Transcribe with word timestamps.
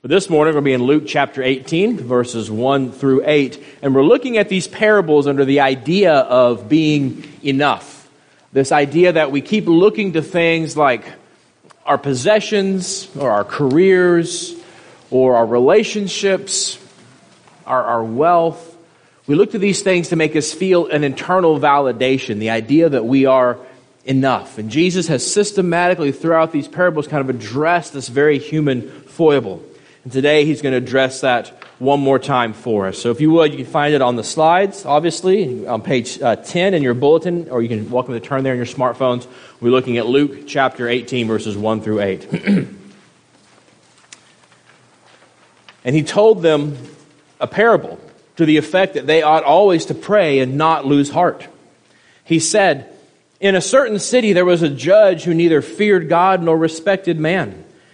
But 0.00 0.12
this 0.12 0.30
morning 0.30 0.54
we're 0.54 0.60
going 0.60 0.64
to 0.64 0.68
be 0.68 0.72
in 0.74 0.82
Luke 0.84 1.04
chapter 1.08 1.42
18, 1.42 1.98
verses 1.98 2.48
1 2.48 2.92
through 2.92 3.22
8, 3.24 3.60
and 3.82 3.96
we're 3.96 4.04
looking 4.04 4.38
at 4.38 4.48
these 4.48 4.68
parables 4.68 5.26
under 5.26 5.44
the 5.44 5.58
idea 5.58 6.12
of 6.14 6.68
being 6.68 7.28
enough. 7.42 8.08
This 8.52 8.70
idea 8.70 9.14
that 9.14 9.32
we 9.32 9.40
keep 9.40 9.66
looking 9.66 10.12
to 10.12 10.22
things 10.22 10.76
like 10.76 11.04
our 11.84 11.98
possessions 11.98 13.08
or 13.16 13.32
our 13.32 13.42
careers 13.42 14.54
or 15.10 15.34
our 15.34 15.46
relationships, 15.46 16.78
our, 17.66 17.82
our 17.82 18.04
wealth. 18.04 18.76
We 19.26 19.34
look 19.34 19.50
to 19.50 19.58
these 19.58 19.82
things 19.82 20.10
to 20.10 20.16
make 20.16 20.36
us 20.36 20.52
feel 20.52 20.86
an 20.86 21.02
internal 21.02 21.58
validation, 21.58 22.38
the 22.38 22.50
idea 22.50 22.88
that 22.88 23.04
we 23.04 23.26
are 23.26 23.58
enough. 24.04 24.58
And 24.58 24.70
Jesus 24.70 25.08
has 25.08 25.28
systematically, 25.28 26.12
throughout 26.12 26.52
these 26.52 26.68
parables, 26.68 27.08
kind 27.08 27.28
of 27.28 27.34
addressed 27.34 27.94
this 27.94 28.06
very 28.06 28.38
human 28.38 28.88
foible. 29.02 29.64
And 30.04 30.12
today 30.12 30.44
he's 30.44 30.62
going 30.62 30.72
to 30.72 30.78
address 30.78 31.22
that 31.22 31.48
one 31.78 32.00
more 32.00 32.18
time 32.18 32.52
for 32.52 32.88
us. 32.88 32.98
So 32.98 33.10
if 33.10 33.20
you 33.20 33.30
would, 33.32 33.52
you 33.52 33.58
can 33.58 33.66
find 33.66 33.94
it 33.94 34.02
on 34.02 34.16
the 34.16 34.24
slides, 34.24 34.84
obviously, 34.84 35.66
on 35.66 35.82
page 35.82 36.20
uh, 36.20 36.36
10 36.36 36.74
in 36.74 36.82
your 36.82 36.94
bulletin, 36.94 37.48
or 37.50 37.62
you 37.62 37.68
can 37.68 37.90
welcome 37.90 38.14
to 38.14 38.20
turn 38.20 38.42
there 38.42 38.52
in 38.52 38.58
your 38.58 38.66
smartphones. 38.66 39.26
We're 39.60 39.70
looking 39.70 39.98
at 39.98 40.06
Luke 40.06 40.46
chapter 40.46 40.88
18, 40.88 41.26
verses 41.26 41.56
1 41.56 41.82
through 41.82 42.00
8. 42.00 42.32
and 45.84 45.94
he 45.94 46.02
told 46.02 46.42
them 46.42 46.76
a 47.40 47.46
parable 47.46 48.00
to 48.36 48.46
the 48.46 48.56
effect 48.56 48.94
that 48.94 49.06
they 49.06 49.22
ought 49.22 49.44
always 49.44 49.86
to 49.86 49.94
pray 49.94 50.40
and 50.40 50.56
not 50.56 50.86
lose 50.86 51.10
heart. 51.10 51.46
He 52.24 52.40
said, 52.40 52.92
In 53.40 53.54
a 53.54 53.60
certain 53.60 53.98
city 53.98 54.32
there 54.32 54.44
was 54.44 54.62
a 54.62 54.68
judge 54.68 55.24
who 55.24 55.34
neither 55.34 55.62
feared 55.62 56.08
God 56.08 56.42
nor 56.42 56.56
respected 56.56 57.18
man. 57.18 57.64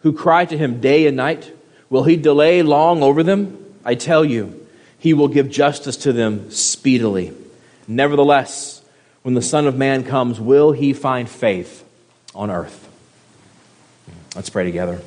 Who 0.00 0.12
cry 0.12 0.44
to 0.44 0.56
him 0.56 0.80
day 0.80 1.06
and 1.06 1.16
night? 1.16 1.52
Will 1.90 2.04
he 2.04 2.16
delay 2.16 2.62
long 2.62 3.02
over 3.02 3.22
them? 3.22 3.74
I 3.84 3.94
tell 3.94 4.24
you, 4.24 4.66
he 4.98 5.14
will 5.14 5.28
give 5.28 5.50
justice 5.50 5.96
to 5.98 6.12
them 6.12 6.50
speedily. 6.50 7.32
Nevertheless, 7.86 8.82
when 9.22 9.34
the 9.34 9.42
Son 9.42 9.66
of 9.66 9.76
Man 9.76 10.04
comes, 10.04 10.40
will 10.40 10.72
he 10.72 10.92
find 10.92 11.28
faith 11.28 11.84
on 12.34 12.50
earth? 12.50 12.88
Let's 14.34 14.50
pray 14.50 14.64
together. 14.64 15.00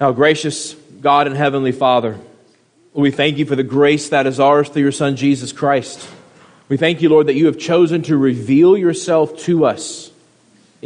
Now, 0.00 0.12
gracious 0.12 0.74
God 0.74 1.26
and 1.26 1.36
Heavenly 1.36 1.72
Father, 1.72 2.18
we 2.92 3.10
thank 3.10 3.38
you 3.38 3.46
for 3.46 3.56
the 3.56 3.62
grace 3.62 4.08
that 4.08 4.26
is 4.26 4.40
ours 4.40 4.68
through 4.68 4.82
your 4.82 4.92
Son, 4.92 5.16
Jesus 5.16 5.52
Christ. 5.52 6.08
We 6.68 6.76
thank 6.76 7.02
you, 7.02 7.08
Lord, 7.08 7.28
that 7.28 7.34
you 7.34 7.46
have 7.46 7.58
chosen 7.58 8.02
to 8.02 8.16
reveal 8.16 8.76
yourself 8.76 9.38
to 9.40 9.66
us 9.66 10.10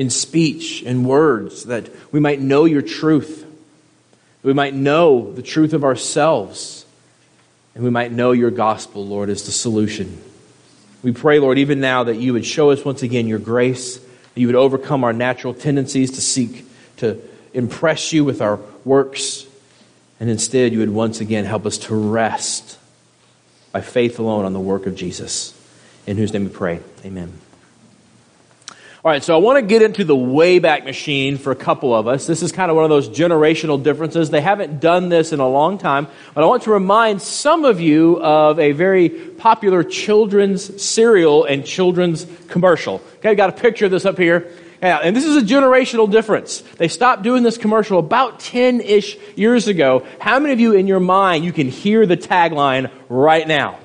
in 0.01 0.09
speech 0.09 0.83
and 0.87 1.05
words, 1.05 1.65
that 1.65 1.87
we 2.11 2.19
might 2.19 2.41
know 2.41 2.65
your 2.65 2.81
truth, 2.81 3.45
we 4.43 4.55
might 4.55 4.73
know 4.73 5.31
the 5.31 5.43
truth 5.43 5.75
of 5.75 5.85
ourselves, 5.85 6.87
and 7.75 7.85
we 7.85 7.91
might 7.91 8.11
know 8.11 8.33
your 8.33 8.51
gospel, 8.51 9.07
Lord, 9.07 9.29
is 9.29 9.45
the 9.45 9.53
solution. 9.53 10.19
We 11.03 11.13
pray, 11.13 11.39
Lord, 11.39 11.59
even 11.59 11.81
now 11.81 12.05
that 12.05 12.17
you 12.17 12.33
would 12.33 12.47
show 12.47 12.71
us 12.71 12.83
once 12.83 13.03
again 13.03 13.27
your 13.27 13.39
grace, 13.39 13.99
that 13.99 14.41
you 14.41 14.47
would 14.47 14.57
overcome 14.57 15.05
our 15.05 15.13
natural 15.13 15.53
tendencies 15.53 16.13
to 16.13 16.23
seek 16.23 16.65
to 16.97 17.21
impress 17.53 18.11
you 18.11 18.25
with 18.25 18.41
our 18.41 18.59
works, 18.87 19.45
and 20.19 20.31
instead 20.31 20.73
you 20.73 20.79
would 20.79 20.89
once 20.89 21.21
again 21.21 21.45
help 21.45 21.67
us 21.67 21.77
to 21.77 21.95
rest 21.95 22.79
by 23.71 23.83
faith 23.83 24.19
alone 24.19 24.47
on 24.47 24.55
the 24.55 24.61
work 24.61 24.87
of 24.87 24.95
Jesus. 24.95 25.55
In 26.07 26.17
whose 26.17 26.33
name 26.33 26.45
we 26.45 26.51
pray. 26.51 26.81
Amen. 27.05 27.50
All 29.03 29.11
right, 29.11 29.25
so 29.25 29.35
I 29.35 29.39
want 29.39 29.57
to 29.57 29.63
get 29.63 29.81
into 29.81 30.05
the 30.05 30.15
Wayback 30.15 30.85
Machine 30.85 31.39
for 31.39 31.53
a 31.53 31.57
couple 31.57 31.95
of 31.95 32.07
us. 32.07 32.27
This 32.27 32.43
is 32.43 32.53
kind 32.53 32.71
of 32.71 32.75
one 32.75 32.85
of 32.85 32.91
those 32.91 33.09
generational 33.09 33.83
differences. 33.83 34.29
They 34.29 34.43
haven't 34.43 34.79
done 34.79 35.09
this 35.09 35.33
in 35.33 35.41
a 35.41 35.49
long 35.49 35.79
time, 35.79 36.07
but 36.35 36.45
I 36.45 36.47
want 36.47 36.65
to 36.65 36.71
remind 36.71 37.23
some 37.23 37.65
of 37.65 37.81
you 37.81 38.21
of 38.21 38.59
a 38.59 38.73
very 38.73 39.09
popular 39.09 39.85
children's 39.85 40.83
cereal 40.83 41.47
and 41.47 41.65
children's 41.65 42.27
commercial. 42.49 43.01
Okay, 43.17 43.31
I've 43.31 43.39
got 43.39 43.49
a 43.49 43.55
picture 43.55 43.87
of 43.87 43.91
this 43.91 44.05
up 44.05 44.19
here. 44.19 44.53
Yeah, 44.83 44.99
and 44.99 45.17
this 45.17 45.25
is 45.25 45.35
a 45.35 45.47
generational 45.47 46.11
difference. 46.11 46.61
They 46.77 46.89
stopped 46.89 47.23
doing 47.23 47.43
this 47.43 47.57
commercial 47.57 47.99
about 47.99 48.41
10 48.41 48.83
ish 48.83 49.17
years 49.35 49.67
ago. 49.67 50.07
How 50.19 50.39
many 50.39 50.53
of 50.53 50.61
you 50.61 50.75
in 50.75 50.87
your 50.87 51.01
mind 51.01 51.47
you 51.47 51.55
can 51.55 51.69
hear 51.69 52.05
the 52.05 52.19
tagline 52.19 52.91
right 53.09 53.49
now? 53.49 53.79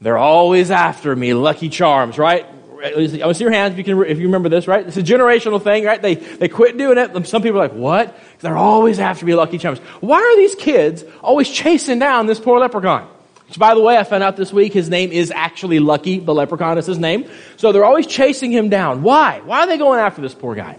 They're 0.00 0.16
always 0.16 0.70
after 0.70 1.16
me, 1.16 1.34
Lucky 1.34 1.68
Charms, 1.68 2.16
right? 2.16 2.46
I 2.84 2.94
want 2.96 3.10
to 3.10 3.34
see 3.34 3.44
your 3.44 3.52
hands 3.52 3.72
if 3.72 3.78
you 3.78 3.84
can, 3.84 4.04
if 4.04 4.18
you 4.18 4.26
remember 4.26 4.48
this, 4.48 4.68
right? 4.68 4.86
It's 4.86 4.96
a 4.96 5.02
generational 5.02 5.62
thing, 5.62 5.84
right? 5.84 6.00
They, 6.00 6.16
they 6.16 6.48
quit 6.48 6.76
doing 6.76 6.98
it. 6.98 7.26
Some 7.26 7.42
people 7.42 7.60
are 7.60 7.68
like, 7.68 7.76
what? 7.76 8.18
They're 8.40 8.56
always 8.56 8.98
after 8.98 9.24
me 9.24 9.34
lucky 9.34 9.58
charms. 9.58 9.78
Why 10.00 10.18
are 10.18 10.36
these 10.36 10.54
kids 10.54 11.04
always 11.22 11.48
chasing 11.48 11.98
down 11.98 12.26
this 12.26 12.38
poor 12.38 12.58
leprechaun? 12.58 13.08
Which, 13.48 13.58
by 13.58 13.74
the 13.74 13.80
way, 13.80 13.96
I 13.96 14.04
found 14.04 14.22
out 14.22 14.36
this 14.36 14.52
week 14.52 14.72
his 14.72 14.90
name 14.90 15.12
is 15.12 15.30
actually 15.30 15.78
Lucky. 15.78 16.18
The 16.18 16.34
leprechaun 16.34 16.78
is 16.78 16.86
his 16.86 16.98
name. 16.98 17.30
So 17.56 17.72
they're 17.72 17.84
always 17.84 18.06
chasing 18.06 18.50
him 18.50 18.68
down. 18.68 19.02
Why? 19.02 19.40
Why 19.44 19.60
are 19.60 19.66
they 19.66 19.78
going 19.78 20.00
after 20.00 20.20
this 20.20 20.34
poor 20.34 20.54
guy? 20.54 20.78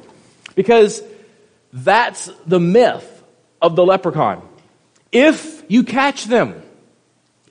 Because 0.56 1.02
that's 1.72 2.30
the 2.46 2.60
myth 2.60 3.24
of 3.62 3.76
the 3.76 3.86
leprechaun. 3.86 4.48
If 5.12 5.64
you 5.70 5.84
catch 5.84 6.26
them, 6.26 6.62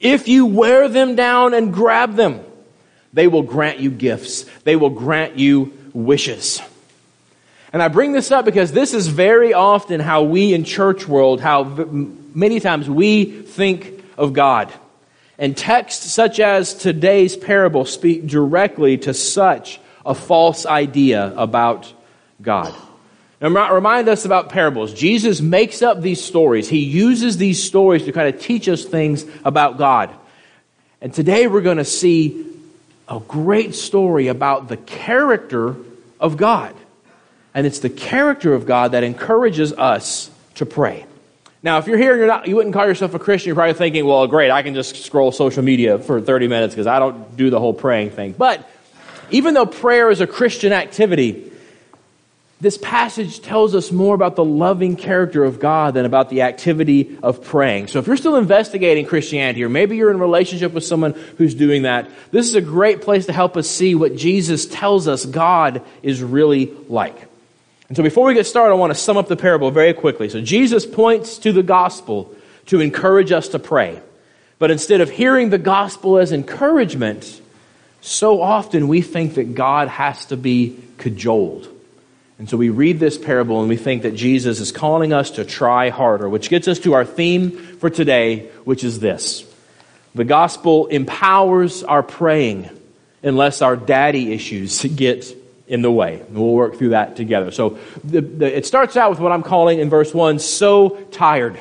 if 0.01 0.29
you 0.29 0.47
wear 0.47 0.89
them 0.89 1.17
down 1.17 1.55
and 1.55 1.73
grab 1.73 2.15
them, 2.15 2.45
they 3.12 3.28
will 3.28 3.43
grant 3.43 3.81
you 3.81 3.91
gifts. 3.91 4.44
They 4.65 4.77
will 4.77 4.91
grant 4.91 5.39
you 5.39 5.72
wishes. 5.93 6.61
And 7.72 7.83
I 7.83 7.89
bring 7.89 8.12
this 8.12 8.31
up 8.31 8.44
because 8.44 8.72
this 8.72 8.94
is 8.94 9.09
very 9.09 9.53
often 9.53 10.00
how 10.00 10.22
we 10.22 10.55
in 10.55 10.65
church 10.65 11.06
world, 11.06 11.41
how 11.41 11.65
many 11.65 12.61
times 12.61 12.89
we 12.89 13.25
think 13.25 14.05
of 14.17 14.33
God. 14.33 14.72
And 15.39 15.56
texts 15.56 16.11
such 16.11 16.41
as 16.41 16.72
today's 16.72 17.37
parable 17.37 17.84
speak 17.84 18.27
directly 18.27 18.97
to 18.99 19.12
such 19.12 19.81
a 20.05 20.15
false 20.15 20.65
idea 20.65 21.34
about 21.37 21.93
God. 22.41 22.75
Now, 23.41 23.75
remind 23.75 24.09
us 24.09 24.25
about 24.25 24.49
parables. 24.49 24.94
Jesus 24.94 25.43
makes 25.43 25.83
up 25.83 26.00
these 26.00 26.25
stories. 26.25 26.71
He 26.71 26.78
uses 26.78 27.37
these 27.37 27.62
stories 27.62 28.05
to 28.05 28.12
kind 28.12 28.34
of 28.34 28.41
teach 28.41 28.67
us 28.69 28.84
things 28.84 29.27
about 29.44 29.77
God. 29.77 30.11
And 31.03 31.12
today 31.12 31.47
we're 31.47 31.61
going 31.61 31.77
to 31.77 31.84
see 31.84 32.47
a 33.09 33.21
great 33.21 33.75
story 33.75 34.28
about 34.28 34.69
the 34.69 34.77
character 34.77 35.77
of 36.19 36.37
God. 36.37 36.75
And 37.55 37.67
it's 37.67 37.78
the 37.78 37.91
character 37.91 38.53
of 38.53 38.67
God 38.67 38.93
that 38.93 39.05
encourages 39.05 39.72
us 39.72 40.31
to 40.56 40.67
pray. 40.67 41.06
Now, 41.62 41.78
if 41.78 41.87
you're 41.87 41.99
here 41.99 42.12
and 42.12 42.19
you're 42.19 42.28
not, 42.28 42.47
you 42.47 42.56
wouldn't 42.56 42.75
call 42.75 42.87
yourself 42.87 43.15
a 43.15 43.19
Christian, 43.19 43.49
you're 43.49 43.56
probably 43.56 43.75
thinking, 43.75 44.06
well, 44.06 44.27
great, 44.27 44.50
I 44.50 44.62
can 44.62 44.75
just 44.75 45.05
scroll 45.05 45.33
social 45.33 45.62
media 45.62 45.99
for 45.99 46.21
30 46.21 46.49
minutes 46.49 46.75
because 46.75 46.87
I 46.87 46.99
don't 46.99 47.37
do 47.37 47.50
the 47.50 47.59
whole 47.59 47.75
praying 47.75 48.11
thing. 48.11 48.33
But 48.33 48.69
even 49.31 49.55
though 49.55 49.67
prayer 49.67 50.11
is 50.11 50.21
a 50.21 50.27
Christian 50.27 50.73
activity, 50.73 51.50
this 52.66 52.78
passage 52.78 53.43
tells 53.43 53.77
us 53.77 53.93
more 53.93 54.12
about 54.12 54.34
the 54.34 54.44
loving 54.44 54.97
character 54.97 55.44
of 55.44 55.60
God 55.60 55.94
than 55.94 56.04
about 56.04 56.31
the 56.31 56.43
activity 56.43 57.16
of 57.22 57.44
praying. 57.44 57.87
So 57.87 58.00
if 58.00 58.09
you're 58.09 58.16
still 58.16 58.34
investigating 58.34 59.06
Christianity, 59.06 59.62
or 59.62 59.69
maybe 59.69 59.96
you're 59.96 60.11
in 60.11 60.17
a 60.17 60.19
relationship 60.19 60.73
with 60.73 60.82
someone 60.82 61.12
who's 61.38 61.55
doing 61.55 61.82
that, 61.82 62.11
this 62.32 62.49
is 62.49 62.56
a 62.56 62.61
great 62.61 63.02
place 63.02 63.26
to 63.26 63.32
help 63.32 63.56
us 63.56 63.70
see 63.70 63.94
what 63.94 64.17
Jesus 64.17 64.67
tells 64.67 65.06
us 65.06 65.25
God 65.25 65.81
is 66.02 66.20
really 66.25 66.73
like. 66.88 67.17
And 67.87 67.96
so 67.96 68.02
before 68.02 68.26
we 68.26 68.35
get 68.35 68.49
started, 68.49 68.73
I 68.73 68.76
want 68.76 68.93
to 68.93 68.99
sum 68.99 69.17
up 69.17 69.29
the 69.29 69.37
parable 69.37 69.70
very 69.70 69.93
quickly. 69.93 70.29
So 70.29 70.41
Jesus 70.41 70.85
points 70.85 71.38
to 71.38 71.52
the 71.52 71.62
gospel 71.62 72.35
to 72.67 72.81
encourage 72.81 73.31
us 73.31 73.46
to 73.50 73.61
pray. 73.61 74.02
But 74.58 74.73
instead 74.73 75.00
of 75.00 75.08
hearing 75.08 75.50
the 75.50 75.58
gospel 75.58 76.19
as 76.19 76.32
encouragement, 76.32 77.41
so 78.00 78.43
often 78.43 78.88
we 78.88 79.02
think 79.02 79.37
that 79.37 79.55
God 79.55 79.87
has 79.87 80.26
to 80.26 80.37
be 80.37 80.76
cajoled. 80.99 81.75
And 82.38 82.49
so 82.49 82.56
we 82.56 82.69
read 82.69 83.00
this 83.00 83.17
parable 83.17 83.61
and 83.61 83.69
we 83.69 83.77
think 83.77 84.03
that 84.03 84.15
Jesus 84.15 84.61
is 84.61 84.71
calling 84.71 85.12
us 85.12 85.33
to 85.33 85.44
try 85.44 85.88
harder, 85.88 86.29
which 86.29 86.50
gets 86.50 86.69
us 86.69 86.79
to 86.81 86.93
our 86.93 87.05
theme 87.05 87.50
for 87.50 87.88
today, 87.88 88.49
which 88.65 88.85
is 88.85 89.00
this. 89.00 89.44
The 90.15 90.25
gospel 90.25 90.87
empowers 90.87 91.83
our 91.83 92.03
praying 92.03 92.69
unless 93.23 93.62
our 93.62 93.77
daddy 93.77 94.33
issues 94.33 94.83
get 94.97 95.27
in 95.67 95.83
the 95.83 95.91
way. 95.91 96.21
And 96.21 96.37
we'll 96.37 96.53
work 96.53 96.77
through 96.77 96.91
that 96.91 97.17
together. 97.17 97.50
So 97.50 97.79
the, 98.05 98.21
the, 98.21 98.56
it 98.56 98.67
starts 98.67 98.97
out 98.97 99.11
with 99.11 99.19
what 99.19 99.32
I'm 99.32 99.43
calling 99.43 99.79
in 99.79 99.91
verse 99.91 100.15
1 100.15 100.39
so 100.39 100.91
tired. 101.11 101.59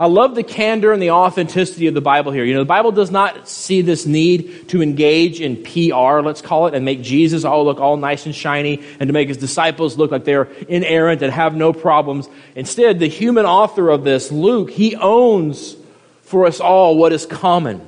I 0.00 0.06
love 0.06 0.34
the 0.34 0.42
candor 0.42 0.94
and 0.94 1.02
the 1.02 1.10
authenticity 1.10 1.86
of 1.86 1.92
the 1.92 2.00
Bible 2.00 2.32
here. 2.32 2.42
You 2.42 2.54
know, 2.54 2.60
the 2.60 2.64
Bible 2.64 2.90
does 2.90 3.10
not 3.10 3.50
see 3.50 3.82
this 3.82 4.06
need 4.06 4.70
to 4.70 4.80
engage 4.80 5.42
in 5.42 5.62
PR, 5.62 6.22
let's 6.22 6.40
call 6.40 6.68
it, 6.68 6.74
and 6.74 6.86
make 6.86 7.02
Jesus 7.02 7.44
all 7.44 7.66
look 7.66 7.80
all 7.80 7.98
nice 7.98 8.24
and 8.24 8.34
shiny 8.34 8.82
and 8.98 9.08
to 9.08 9.12
make 9.12 9.28
his 9.28 9.36
disciples 9.36 9.98
look 9.98 10.10
like 10.10 10.24
they're 10.24 10.44
inerrant 10.70 11.20
and 11.20 11.30
have 11.30 11.54
no 11.54 11.74
problems. 11.74 12.30
Instead, 12.54 12.98
the 12.98 13.08
human 13.08 13.44
author 13.44 13.90
of 13.90 14.02
this, 14.02 14.32
Luke, 14.32 14.70
he 14.70 14.96
owns 14.96 15.76
for 16.22 16.46
us 16.46 16.60
all 16.60 16.96
what 16.96 17.12
is 17.12 17.26
common. 17.26 17.86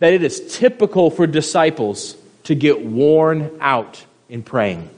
That 0.00 0.12
it 0.12 0.22
is 0.22 0.58
typical 0.58 1.10
for 1.10 1.26
disciples 1.26 2.14
to 2.42 2.54
get 2.54 2.84
worn 2.84 3.56
out 3.62 4.04
in 4.28 4.42
praying. 4.42 4.90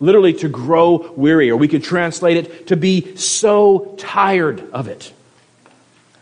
Literally 0.00 0.34
to 0.34 0.50
grow 0.50 1.14
weary, 1.16 1.48
or 1.48 1.56
we 1.56 1.68
could 1.68 1.82
translate 1.82 2.36
it 2.36 2.66
to 2.66 2.76
be 2.76 3.16
so 3.16 3.94
tired 3.96 4.70
of 4.70 4.86
it. 4.86 5.10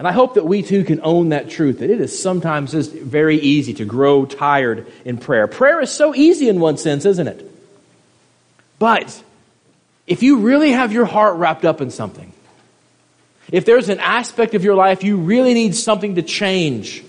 And 0.03 0.09
I 0.09 0.11
hope 0.11 0.35
that 0.35 0.45
we 0.45 0.63
too 0.65 0.83
can 0.83 0.99
own 1.05 1.29
that 1.29 1.49
truth 1.49 1.79
that 1.79 1.89
it 1.89 2.01
is 2.01 2.21
sometimes 2.21 2.73
just 2.73 2.91
very 2.91 3.39
easy 3.39 3.73
to 3.75 3.85
grow 3.85 4.27
tired 4.27 4.91
in 5.05 5.17
prayer. 5.17 5.47
Prayer 5.47 5.81
is 5.81 5.93
so 5.93 6.13
easy 6.13 6.49
in 6.49 6.59
one 6.59 6.77
sense, 6.77 7.05
isn't 7.05 7.29
it? 7.29 7.49
But 8.81 9.23
if 10.09 10.25
you 10.25 10.39
really 10.39 10.73
have 10.73 10.93
your 10.93 11.05
heart 11.05 11.37
wrapped 11.37 11.65
up 11.65 11.81
in 11.81 11.93
something, 11.93 12.33
if 13.53 13.65
there's 13.65 13.91
an 13.91 14.01
aspect 14.01 14.55
of 14.55 14.65
your 14.65 14.75
life 14.75 15.05
you 15.05 15.19
really 15.19 15.55
need 15.55 15.77
something 15.77 16.17
to 16.17 16.23
change, 16.23 17.05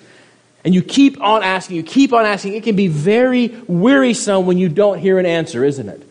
and 0.63 0.75
you 0.75 0.83
keep 0.83 1.19
on 1.19 1.41
asking, 1.41 1.77
you 1.77 1.81
keep 1.81 2.13
on 2.13 2.27
asking, 2.27 2.53
it 2.53 2.63
can 2.63 2.75
be 2.75 2.89
very 2.89 3.47
wearisome 3.65 4.45
when 4.45 4.59
you 4.59 4.69
don't 4.69 4.99
hear 4.99 5.17
an 5.17 5.25
answer, 5.25 5.63
isn't 5.63 5.89
it? 5.89 6.07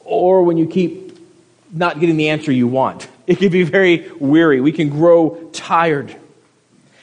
Or 0.00 0.44
when 0.44 0.56
you 0.56 0.66
keep 0.66 1.18
not 1.70 2.00
getting 2.00 2.16
the 2.16 2.30
answer 2.30 2.50
you 2.50 2.68
want. 2.68 3.06
It 3.26 3.38
can 3.38 3.50
be 3.50 3.62
very 3.62 4.10
weary. 4.20 4.60
We 4.60 4.72
can 4.72 4.88
grow 4.88 5.50
tired. 5.52 6.14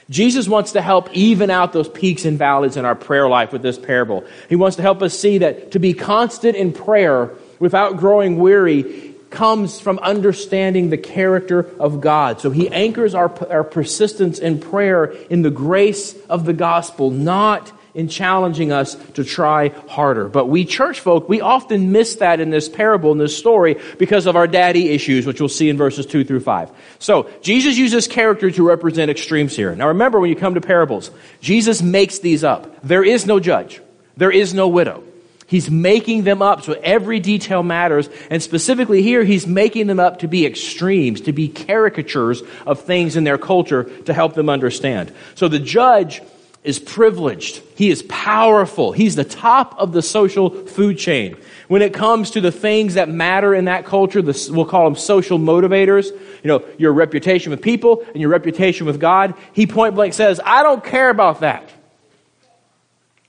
Jesus 0.10 0.48
wants 0.48 0.74
to 0.74 0.82
help 0.82 1.10
even 1.14 1.50
out 1.50 1.74
those 1.74 1.90
peaks 1.90 2.26
and 2.26 2.38
valleys 2.38 2.78
in 2.78 2.86
our 2.86 2.96
prayer 2.96 3.28
life 3.28 3.52
with 3.52 3.62
this 3.62 3.78
parable. 3.78 4.26
He 4.50 4.56
wants 4.56 4.76
to 4.76 4.82
help 4.82 5.02
us 5.02 5.18
see 5.18 5.40
that 5.40 5.72
to 5.72 5.80
be 5.80 5.94
constant 5.94 6.56
in 6.56 6.74
prayer 6.74 7.32
without 7.60 7.98
growing 7.98 8.38
weary 8.38 9.14
comes 9.30 9.80
from 9.80 9.98
understanding 10.00 10.90
the 10.90 10.98
character 10.98 11.68
of 11.80 12.02
God. 12.02 12.40
So 12.40 12.52
he 12.52 12.70
anchors 12.70 13.16
our, 13.16 13.34
our 13.50 13.64
persistence 13.64 14.38
in 14.38 14.60
prayer 14.60 15.06
in 15.06 15.42
the 15.42 15.50
grace 15.50 16.16
of 16.30 16.46
the 16.46 16.54
gospel, 16.54 17.10
not 17.10 17.72
in 17.96 18.08
challenging 18.08 18.72
us 18.72 18.96
to 19.14 19.24
try 19.24 19.70
harder. 19.88 20.28
But 20.28 20.48
we 20.48 20.66
church 20.66 21.00
folk, 21.00 21.30
we 21.30 21.42
often 21.42 21.92
miss 21.92 22.16
that 22.16 22.40
in 22.40 22.50
this 22.50 22.68
parable, 22.68 23.12
in 23.12 23.20
this 23.20 23.38
story, 23.38 23.80
because 24.00 24.26
of 24.26 24.36
our 24.36 24.48
daddy 24.48 24.90
issues, 24.90 25.26
which 25.26 25.40
we'll 25.40 25.50
see 25.50 25.70
in 25.70 25.78
verses 25.78 26.06
2 26.06 26.24
through 26.24 26.40
5. 26.40 26.72
So, 27.00 27.30
Jesus 27.42 27.78
uses 27.78 28.08
character 28.08 28.50
to 28.50 28.68
represent 28.68 29.12
extremes 29.12 29.56
here. 29.56 29.76
Now 29.76 29.90
remember, 29.90 30.20
when 30.20 30.30
you 30.30 30.36
come 30.36 30.56
to 30.56 30.62
parables, 30.62 31.12
Jesus 31.40 31.82
makes 31.82 32.20
these 32.20 32.44
up. 32.44 32.82
There 32.84 33.04
is 33.04 33.26
no 33.26 33.40
judge. 33.40 33.82
There 34.18 34.32
is 34.32 34.54
no 34.54 34.68
widow. 34.68 35.04
He's 35.46 35.70
making 35.70 36.24
them 36.24 36.42
up 36.42 36.64
so 36.64 36.74
every 36.74 37.20
detail 37.20 37.62
matters. 37.62 38.10
And 38.32 38.42
specifically 38.42 39.04
here, 39.04 39.24
he's 39.24 39.46
making 39.46 39.86
them 39.86 40.00
up 40.00 40.20
to 40.20 40.28
be 40.28 40.48
extremes, 40.48 41.22
to 41.22 41.34
be 41.34 41.48
caricatures 41.48 42.42
of 42.66 42.82
things 42.82 43.16
in 43.16 43.24
their 43.24 43.38
culture 43.38 43.84
to 43.84 44.14
help 44.14 44.34
them 44.34 44.50
understand. 44.50 45.14
So 45.36 45.48
the 45.48 45.60
judge 45.60 46.22
is 46.64 46.80
privileged. 46.80 47.62
He 47.76 47.90
is 47.90 48.04
powerful. 48.04 48.94
He's 48.94 49.16
the 49.16 49.26
top 49.26 49.76
of 49.78 49.92
the 49.92 50.02
social 50.02 50.50
food 50.50 50.98
chain. 50.98 51.36
When 51.68 51.82
it 51.82 51.94
comes 51.94 52.32
to 52.32 52.42
the 52.42 52.52
things 52.52 52.94
that 52.94 53.10
matter 53.10 53.54
in 53.54 53.66
that 53.66 53.86
culture, 53.86 54.22
the, 54.22 54.52
we'll 54.54 54.66
call 54.66 54.86
them 54.86 54.96
social 54.96 55.38
motivators, 55.38 56.12
you 56.12 56.48
know, 56.48 56.64
your 56.78 56.94
reputation 56.94 57.52
with 57.52 57.62
people 57.62 58.06
and 58.14 58.22
your 58.22 58.30
reputation 58.30 58.86
with 58.86 59.00
God, 59.00 59.34
he 59.52 59.68
point 59.68 59.96
blank 59.96 60.14
says, 60.14 60.40
I 60.44 60.64
don't 60.64 60.84
care 60.84 61.10
about 61.10 61.42
that. 61.42 61.70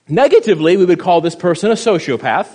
Negatively, 0.09 0.77
we 0.77 0.85
would 0.85 1.01
call 1.01 1.21
this 1.21 1.35
person 1.35 1.71
a 1.71 1.75
sociopath. 1.75 2.49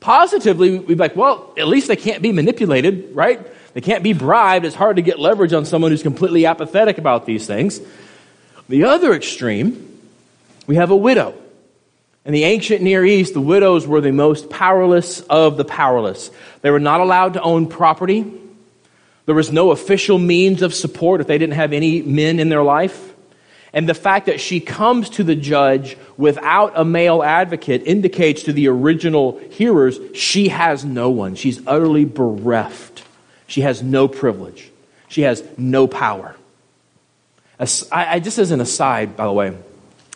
Positively, 0.00 0.78
we'd 0.78 0.88
be 0.88 0.94
like, 0.94 1.16
well, 1.16 1.54
at 1.56 1.68
least 1.68 1.88
they 1.88 1.96
can't 1.96 2.22
be 2.22 2.32
manipulated, 2.32 3.14
right? 3.14 3.40
They 3.72 3.80
can't 3.80 4.02
be 4.02 4.12
bribed. 4.12 4.64
It's 4.64 4.74
hard 4.74 4.96
to 4.96 5.02
get 5.02 5.18
leverage 5.18 5.52
on 5.52 5.64
someone 5.64 5.90
who's 5.90 6.02
completely 6.02 6.46
apathetic 6.46 6.98
about 6.98 7.24
these 7.24 7.46
things. 7.46 7.80
The 8.68 8.84
other 8.84 9.14
extreme 9.14 9.97
we 10.68 10.76
have 10.76 10.90
a 10.90 10.96
widow. 10.96 11.34
In 12.24 12.32
the 12.32 12.44
ancient 12.44 12.82
Near 12.82 13.04
East, 13.04 13.32
the 13.32 13.40
widows 13.40 13.86
were 13.86 14.02
the 14.02 14.12
most 14.12 14.50
powerless 14.50 15.22
of 15.22 15.56
the 15.56 15.64
powerless. 15.64 16.30
They 16.60 16.70
were 16.70 16.78
not 16.78 17.00
allowed 17.00 17.32
to 17.32 17.42
own 17.42 17.68
property. 17.68 18.30
There 19.24 19.34
was 19.34 19.50
no 19.50 19.70
official 19.70 20.18
means 20.18 20.60
of 20.60 20.74
support 20.74 21.22
if 21.22 21.26
they 21.26 21.38
didn't 21.38 21.54
have 21.54 21.72
any 21.72 22.02
men 22.02 22.38
in 22.38 22.50
their 22.50 22.62
life. 22.62 23.14
And 23.72 23.88
the 23.88 23.94
fact 23.94 24.26
that 24.26 24.42
she 24.42 24.60
comes 24.60 25.08
to 25.10 25.24
the 25.24 25.34
judge 25.34 25.96
without 26.18 26.72
a 26.76 26.84
male 26.84 27.22
advocate 27.22 27.84
indicates 27.86 28.42
to 28.42 28.52
the 28.52 28.68
original 28.68 29.38
hearers 29.50 29.98
she 30.14 30.48
has 30.48 30.84
no 30.84 31.08
one. 31.08 31.34
She's 31.34 31.66
utterly 31.66 32.04
bereft. 32.04 33.04
She 33.46 33.62
has 33.62 33.82
no 33.82 34.06
privilege. 34.06 34.70
She 35.08 35.22
has 35.22 35.42
no 35.56 35.86
power. 35.86 36.36
I, 37.90 38.20
just 38.20 38.38
as 38.38 38.50
an 38.50 38.60
aside, 38.60 39.16
by 39.16 39.24
the 39.24 39.32
way, 39.32 39.56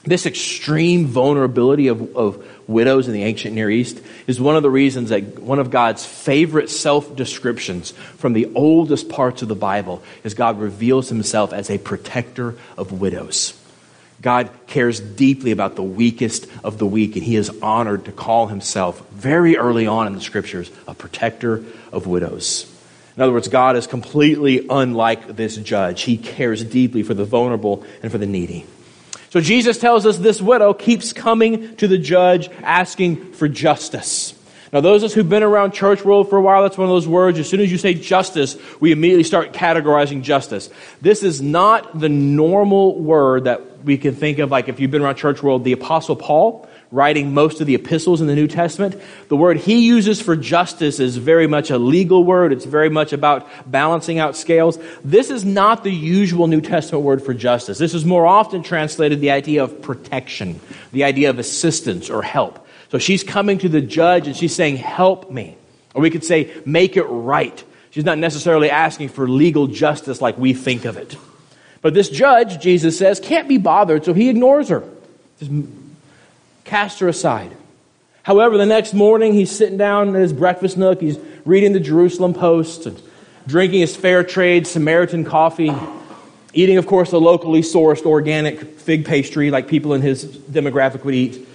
this 0.04 0.26
extreme 0.26 1.06
vulnerability 1.06 1.88
of, 1.88 2.16
of 2.16 2.44
widows 2.69 3.06
in 3.06 3.14
the 3.14 3.22
ancient 3.22 3.54
Near 3.54 3.70
East 3.70 4.00
is 4.26 4.40
one 4.40 4.56
of 4.56 4.62
the 4.62 4.70
reasons 4.70 5.10
that 5.10 5.38
one 5.38 5.58
of 5.58 5.70
God's 5.70 6.04
favorite 6.04 6.70
self 6.70 7.14
descriptions 7.14 7.93
from 8.16 8.32
the 8.32 8.50
oldest 8.54 9.08
parts 9.08 9.43
of 9.43 9.49
the 9.49 9.54
Bible 9.54 10.02
is 10.25 10.34
God 10.34 10.58
reveals 10.58 11.08
himself 11.08 11.52
as 11.52 11.70
a 11.70 11.78
protector 11.78 12.56
of 12.76 13.00
widows. 13.00 13.58
God 14.20 14.50
cares 14.69 15.00
deeply 15.00 15.50
about 15.50 15.75
the 15.75 15.82
weakest 15.82 16.46
of 16.62 16.78
the 16.78 16.87
weak, 16.87 17.16
and 17.16 17.25
he 17.25 17.34
is 17.34 17.50
honored 17.60 18.05
to 18.05 18.12
call 18.12 18.46
himself 18.46 19.08
very 19.10 19.56
early 19.56 19.87
on 19.87 20.06
in 20.06 20.14
the 20.14 20.20
scriptures 20.20 20.70
a 20.87 20.94
protector 20.94 21.64
of 21.93 22.06
widows. 22.06 22.69
In 23.16 23.22
other 23.22 23.32
words, 23.32 23.48
God 23.48 23.76
is 23.76 23.87
completely 23.87 24.66
unlike 24.70 25.37
this 25.37 25.56
judge. 25.56 26.02
He 26.02 26.16
cares 26.16 26.64
deeply 26.64 27.02
for 27.02 27.14
the 27.14 27.25
vulnerable 27.25 27.84
and 28.02 28.10
for 28.10 28.19
the 28.19 28.26
needy. 28.26 28.64
So 29.32 29.40
Jesus 29.40 29.79
tells 29.79 30.05
us 30.05 30.19
this 30.19 30.43
widow 30.43 30.75
keeps 30.75 31.14
coming 31.14 31.75
to 31.76 31.88
the 31.88 31.96
judge 31.96 32.50
asking 32.62 33.32
for 33.32 33.49
justice. 33.49 34.34
Now, 34.75 34.82
those 34.82 35.02
of 35.02 35.06
us 35.06 35.14
who've 35.14 35.26
been 35.26 35.43
around 35.43 35.73
church 35.73 36.05
world 36.05 36.29
for 36.29 36.37
a 36.37 36.43
while, 36.43 36.61
that's 36.61 36.76
one 36.76 36.87
of 36.87 36.93
those 36.93 37.08
words. 37.08 37.38
As 37.38 37.49
soon 37.49 37.61
as 37.61 37.73
you 37.73 37.79
say 37.79 37.94
justice, 37.94 38.58
we 38.79 38.93
immediately 38.93 39.25
start 39.25 39.55
categorizing 39.55 40.23
justice. 40.23 40.69
This 41.00 41.23
is 41.23 41.40
not 41.40 41.99
the 41.99 42.11
normal 42.11 43.00
word 43.00 43.44
that 43.44 43.82
we 43.82 43.96
can 43.96 44.14
think 44.14 44.38
of, 44.38 44.50
like 44.50 44.69
if 44.69 44.81
you've 44.81 44.91
been 44.91 45.01
around 45.01 45.17
church 45.17 45.43
world, 45.43 45.65
the 45.65 45.72
Apostle 45.72 46.15
Paul 46.15 46.69
writing 46.93 47.32
most 47.32 47.61
of 47.61 47.67
the 47.67 47.75
epistles 47.75 48.20
in 48.20 48.27
the 48.27 48.34
New 48.34 48.46
Testament, 48.46 49.01
the 49.29 49.37
word 49.37 49.56
he 49.56 49.87
uses 49.87 50.20
for 50.20 50.37
justice 50.37 51.01
is 51.01 51.17
very 51.17 51.46
much 51.46 51.70
a 51.70 51.79
legal 51.79 52.22
word. 52.22 52.53
It's 52.53 52.67
very 52.67 52.91
much 52.91 53.15
about 53.15 53.49
balancing 53.69 54.19
out 54.19 54.37
scales. 54.37 54.79
This 55.03 55.31
is 55.31 55.44
not 55.44 55.82
the 55.82 55.91
usual 55.91 56.46
New 56.46 56.61
Testament 56.61 57.03
word 57.03 57.22
for 57.22 57.32
justice. 57.32 57.79
This 57.79 57.94
is 57.94 58.05
more 58.05 58.27
often 58.27 58.63
translated 58.63 59.20
the 59.20 59.31
idea 59.31 59.65
of 59.65 59.81
protection, 59.81 60.61
the 60.93 61.05
idea 61.05 61.31
of 61.31 61.39
assistance 61.39 62.11
or 62.11 62.22
help. 62.22 62.65
So 62.91 62.99
she's 62.99 63.25
coming 63.25 63.56
to 63.58 63.70
the 63.70 63.81
judge 63.81 64.27
and 64.27 64.37
she's 64.37 64.55
saying, 64.55 64.77
help 64.77 65.31
me. 65.31 65.56
Or 65.94 66.03
we 66.03 66.11
could 66.11 66.25
say, 66.25 66.53
make 66.67 66.99
it 66.99 67.05
right. 67.05 67.65
She's 67.91 68.05
not 68.05 68.19
necessarily 68.19 68.70
asking 68.70 69.08
for 69.08 69.27
legal 69.27 69.67
justice 69.67 70.20
like 70.20 70.37
we 70.37 70.53
think 70.53 70.84
of 70.84 70.99
it. 70.99 71.17
But 71.81 71.94
this 71.94 72.11
judge, 72.11 72.61
Jesus 72.61 72.99
says, 72.99 73.19
can't 73.19 73.49
be 73.49 73.56
bothered, 73.56 74.05
so 74.05 74.13
he 74.13 74.29
ignores 74.29 74.69
her. 74.69 74.84
Just 75.39 75.51
cast 76.64 77.00
her 77.00 77.08
aside. 77.08 77.56
However, 78.22 78.56
the 78.56 78.66
next 78.66 78.94
morning, 78.94 79.32
he's 79.32 79.50
sitting 79.50 79.76
down 79.76 80.08
in 80.08 80.14
his 80.14 80.32
breakfast 80.32 80.76
nook. 80.76 81.00
He's 81.00 81.19
reading 81.44 81.72
the 81.72 81.81
Jerusalem 81.81 82.34
Post 82.34 82.86
and 82.86 83.00
drinking 83.46 83.81
his 83.81 83.96
fair 83.96 84.22
trade 84.22 84.66
Samaritan 84.66 85.24
coffee, 85.24 85.72
eating, 86.54 86.76
of 86.76 86.86
course, 86.86 87.12
a 87.12 87.19
locally 87.19 87.62
sourced 87.62 88.04
organic 88.04 88.78
fig 88.78 89.04
pastry 89.04 89.50
like 89.50 89.66
people 89.66 89.94
in 89.94 90.02
his 90.02 90.24
demographic 90.24 91.04
would 91.04 91.14
eat. 91.14 91.48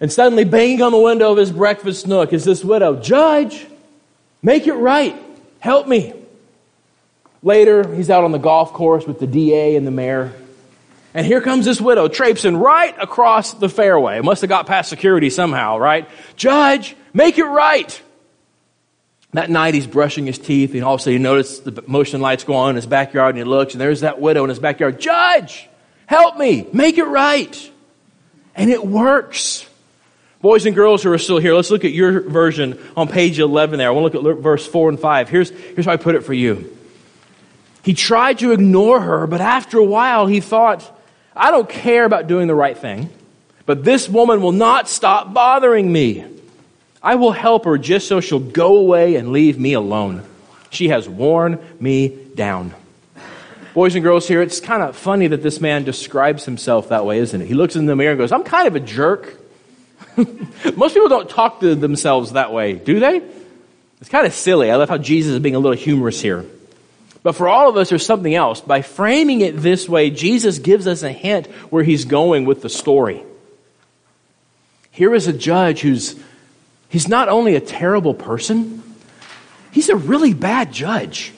And 0.00 0.12
suddenly, 0.12 0.44
banging 0.44 0.80
on 0.80 0.92
the 0.92 0.98
window 0.98 1.32
of 1.32 1.38
his 1.38 1.52
breakfast 1.52 2.06
nook 2.06 2.32
is 2.32 2.44
this 2.44 2.64
widow 2.64 3.00
Judge, 3.00 3.66
make 4.42 4.66
it 4.66 4.74
right. 4.74 5.16
Help 5.60 5.88
me. 5.88 6.14
Later, 7.42 7.94
he's 7.94 8.10
out 8.10 8.24
on 8.24 8.32
the 8.32 8.38
golf 8.38 8.72
course 8.72 9.06
with 9.06 9.20
the 9.20 9.26
DA 9.26 9.76
and 9.76 9.86
the 9.86 9.90
mayor. 9.90 10.32
And 11.14 11.26
here 11.26 11.40
comes 11.40 11.64
this 11.64 11.80
widow 11.80 12.08
traipsing 12.08 12.56
right 12.56 12.94
across 13.00 13.54
the 13.54 13.68
fairway. 13.68 14.20
Must 14.20 14.42
have 14.42 14.48
got 14.48 14.66
past 14.66 14.90
security 14.90 15.30
somehow, 15.30 15.78
right? 15.78 16.08
Judge, 16.36 16.96
make 17.14 17.38
it 17.38 17.44
right. 17.44 18.02
That 19.32 19.50
night 19.50 19.74
he's 19.74 19.86
brushing 19.86 20.26
his 20.26 20.38
teeth 20.38 20.74
and 20.74 20.82
all 20.82 20.94
of 20.94 21.00
a 21.00 21.02
sudden 21.02 21.18
he 21.18 21.22
notices 21.22 21.60
the 21.60 21.82
motion 21.86 22.20
lights 22.20 22.44
go 22.44 22.54
on 22.54 22.70
in 22.70 22.76
his 22.76 22.86
backyard 22.86 23.34
and 23.34 23.38
he 23.38 23.44
looks 23.44 23.74
and 23.74 23.80
there's 23.80 24.00
that 24.00 24.20
widow 24.20 24.44
in 24.44 24.48
his 24.48 24.58
backyard. 24.58 25.00
Judge, 25.00 25.68
help 26.06 26.38
me, 26.38 26.66
make 26.72 26.98
it 26.98 27.04
right. 27.04 27.70
And 28.54 28.70
it 28.70 28.84
works. 28.84 29.68
Boys 30.40 30.66
and 30.66 30.74
girls 30.74 31.02
who 31.02 31.12
are 31.12 31.18
still 31.18 31.38
here, 31.38 31.54
let's 31.54 31.70
look 31.70 31.84
at 31.84 31.92
your 31.92 32.20
version 32.20 32.78
on 32.96 33.08
page 33.08 33.38
11 33.38 33.78
there. 33.78 33.88
I 33.88 33.90
want 33.90 34.12
to 34.12 34.20
look 34.20 34.36
at 34.38 34.42
verse 34.42 34.66
4 34.66 34.90
and 34.90 35.00
5. 35.00 35.28
Here's, 35.28 35.50
here's 35.50 35.84
how 35.84 35.92
I 35.92 35.96
put 35.96 36.14
it 36.14 36.24
for 36.24 36.32
you. 36.32 36.76
He 37.82 37.92
tried 37.92 38.38
to 38.40 38.52
ignore 38.52 39.00
her, 39.00 39.26
but 39.26 39.40
after 39.40 39.78
a 39.78 39.84
while 39.84 40.26
he 40.26 40.40
thought, 40.40 40.97
I 41.38 41.52
don't 41.52 41.68
care 41.68 42.04
about 42.04 42.26
doing 42.26 42.48
the 42.48 42.54
right 42.54 42.76
thing, 42.76 43.10
but 43.64 43.84
this 43.84 44.08
woman 44.08 44.42
will 44.42 44.52
not 44.52 44.88
stop 44.88 45.32
bothering 45.32 45.90
me. 45.90 46.24
I 47.00 47.14
will 47.14 47.30
help 47.30 47.64
her 47.64 47.78
just 47.78 48.08
so 48.08 48.20
she'll 48.20 48.40
go 48.40 48.76
away 48.76 49.14
and 49.14 49.30
leave 49.30 49.58
me 49.58 49.74
alone. 49.74 50.24
She 50.70 50.88
has 50.88 51.08
worn 51.08 51.58
me 51.78 52.08
down. 52.34 52.74
Boys 53.72 53.94
and 53.94 54.02
girls 54.02 54.26
here, 54.26 54.42
it's 54.42 54.58
kind 54.58 54.82
of 54.82 54.96
funny 54.96 55.28
that 55.28 55.42
this 55.42 55.60
man 55.60 55.84
describes 55.84 56.44
himself 56.44 56.88
that 56.88 57.06
way, 57.06 57.18
isn't 57.18 57.40
it? 57.40 57.46
He 57.46 57.54
looks 57.54 57.76
in 57.76 57.86
the 57.86 57.94
mirror 57.94 58.10
and 58.10 58.18
goes, 58.18 58.32
I'm 58.32 58.42
kind 58.42 58.66
of 58.66 58.74
a 58.74 58.80
jerk. 58.80 59.36
Most 60.16 60.94
people 60.94 61.08
don't 61.08 61.30
talk 61.30 61.60
to 61.60 61.76
themselves 61.76 62.32
that 62.32 62.52
way, 62.52 62.72
do 62.72 62.98
they? 62.98 63.22
It's 64.00 64.10
kind 64.10 64.26
of 64.26 64.32
silly. 64.32 64.72
I 64.72 64.76
love 64.76 64.88
how 64.88 64.98
Jesus 64.98 65.34
is 65.34 65.38
being 65.38 65.54
a 65.54 65.60
little 65.60 65.76
humorous 65.76 66.20
here. 66.20 66.44
But 67.22 67.32
for 67.32 67.48
all 67.48 67.68
of 67.68 67.76
us, 67.76 67.88
there's 67.88 68.06
something 68.06 68.34
else. 68.34 68.60
By 68.60 68.82
framing 68.82 69.40
it 69.40 69.56
this 69.56 69.88
way, 69.88 70.10
Jesus 70.10 70.58
gives 70.58 70.86
us 70.86 71.02
a 71.02 71.12
hint 71.12 71.46
where 71.70 71.82
he's 71.82 72.04
going 72.04 72.44
with 72.44 72.62
the 72.62 72.68
story. 72.68 73.22
Here 74.90 75.14
is 75.14 75.26
a 75.26 75.32
judge 75.32 75.80
who's 75.80 76.16
he's 76.88 77.08
not 77.08 77.28
only 77.28 77.54
a 77.54 77.60
terrible 77.60 78.14
person, 78.14 78.82
he's 79.72 79.88
a 79.88 79.96
really 79.96 80.34
bad 80.34 80.72
judge. 80.72 81.32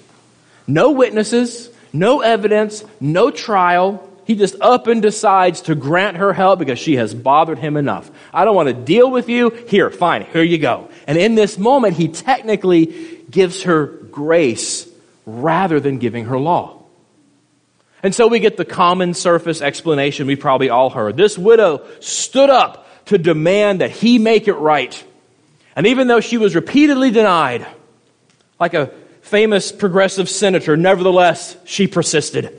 No 0.66 0.92
witnesses, 0.92 1.70
no 1.92 2.20
evidence, 2.20 2.84
no 3.00 3.30
trial. 3.30 4.06
He 4.26 4.36
just 4.36 4.54
up 4.60 4.86
and 4.86 5.02
decides 5.02 5.62
to 5.62 5.74
grant 5.74 6.18
her 6.18 6.32
help 6.32 6.60
because 6.60 6.78
she 6.78 6.96
has 6.96 7.12
bothered 7.14 7.58
him 7.58 7.76
enough. 7.76 8.10
I 8.32 8.44
don't 8.44 8.54
want 8.54 8.68
to 8.68 8.74
deal 8.74 9.10
with 9.10 9.28
you. 9.28 9.50
Here, 9.50 9.90
fine, 9.90 10.24
here 10.26 10.42
you 10.42 10.58
go. 10.58 10.88
And 11.06 11.18
in 11.18 11.34
this 11.34 11.58
moment, 11.58 11.96
he 11.96 12.08
technically 12.08 12.86
gives 13.28 13.64
her 13.64 13.86
grace 13.86 14.89
rather 15.38 15.80
than 15.80 15.98
giving 15.98 16.26
her 16.26 16.38
law. 16.38 16.82
And 18.02 18.14
so 18.14 18.28
we 18.28 18.40
get 18.40 18.56
the 18.56 18.64
common 18.64 19.14
surface 19.14 19.60
explanation 19.60 20.26
we 20.26 20.36
probably 20.36 20.70
all 20.70 20.90
heard. 20.90 21.16
This 21.16 21.36
widow 21.36 21.86
stood 22.00 22.50
up 22.50 22.86
to 23.06 23.18
demand 23.18 23.80
that 23.80 23.90
he 23.90 24.18
make 24.18 24.48
it 24.48 24.54
right. 24.54 25.04
And 25.76 25.86
even 25.86 26.08
though 26.08 26.20
she 26.20 26.38
was 26.38 26.54
repeatedly 26.54 27.10
denied, 27.10 27.66
like 28.58 28.74
a 28.74 28.90
famous 29.22 29.70
progressive 29.70 30.28
senator, 30.28 30.76
nevertheless, 30.76 31.56
she 31.64 31.86
persisted. 31.86 32.58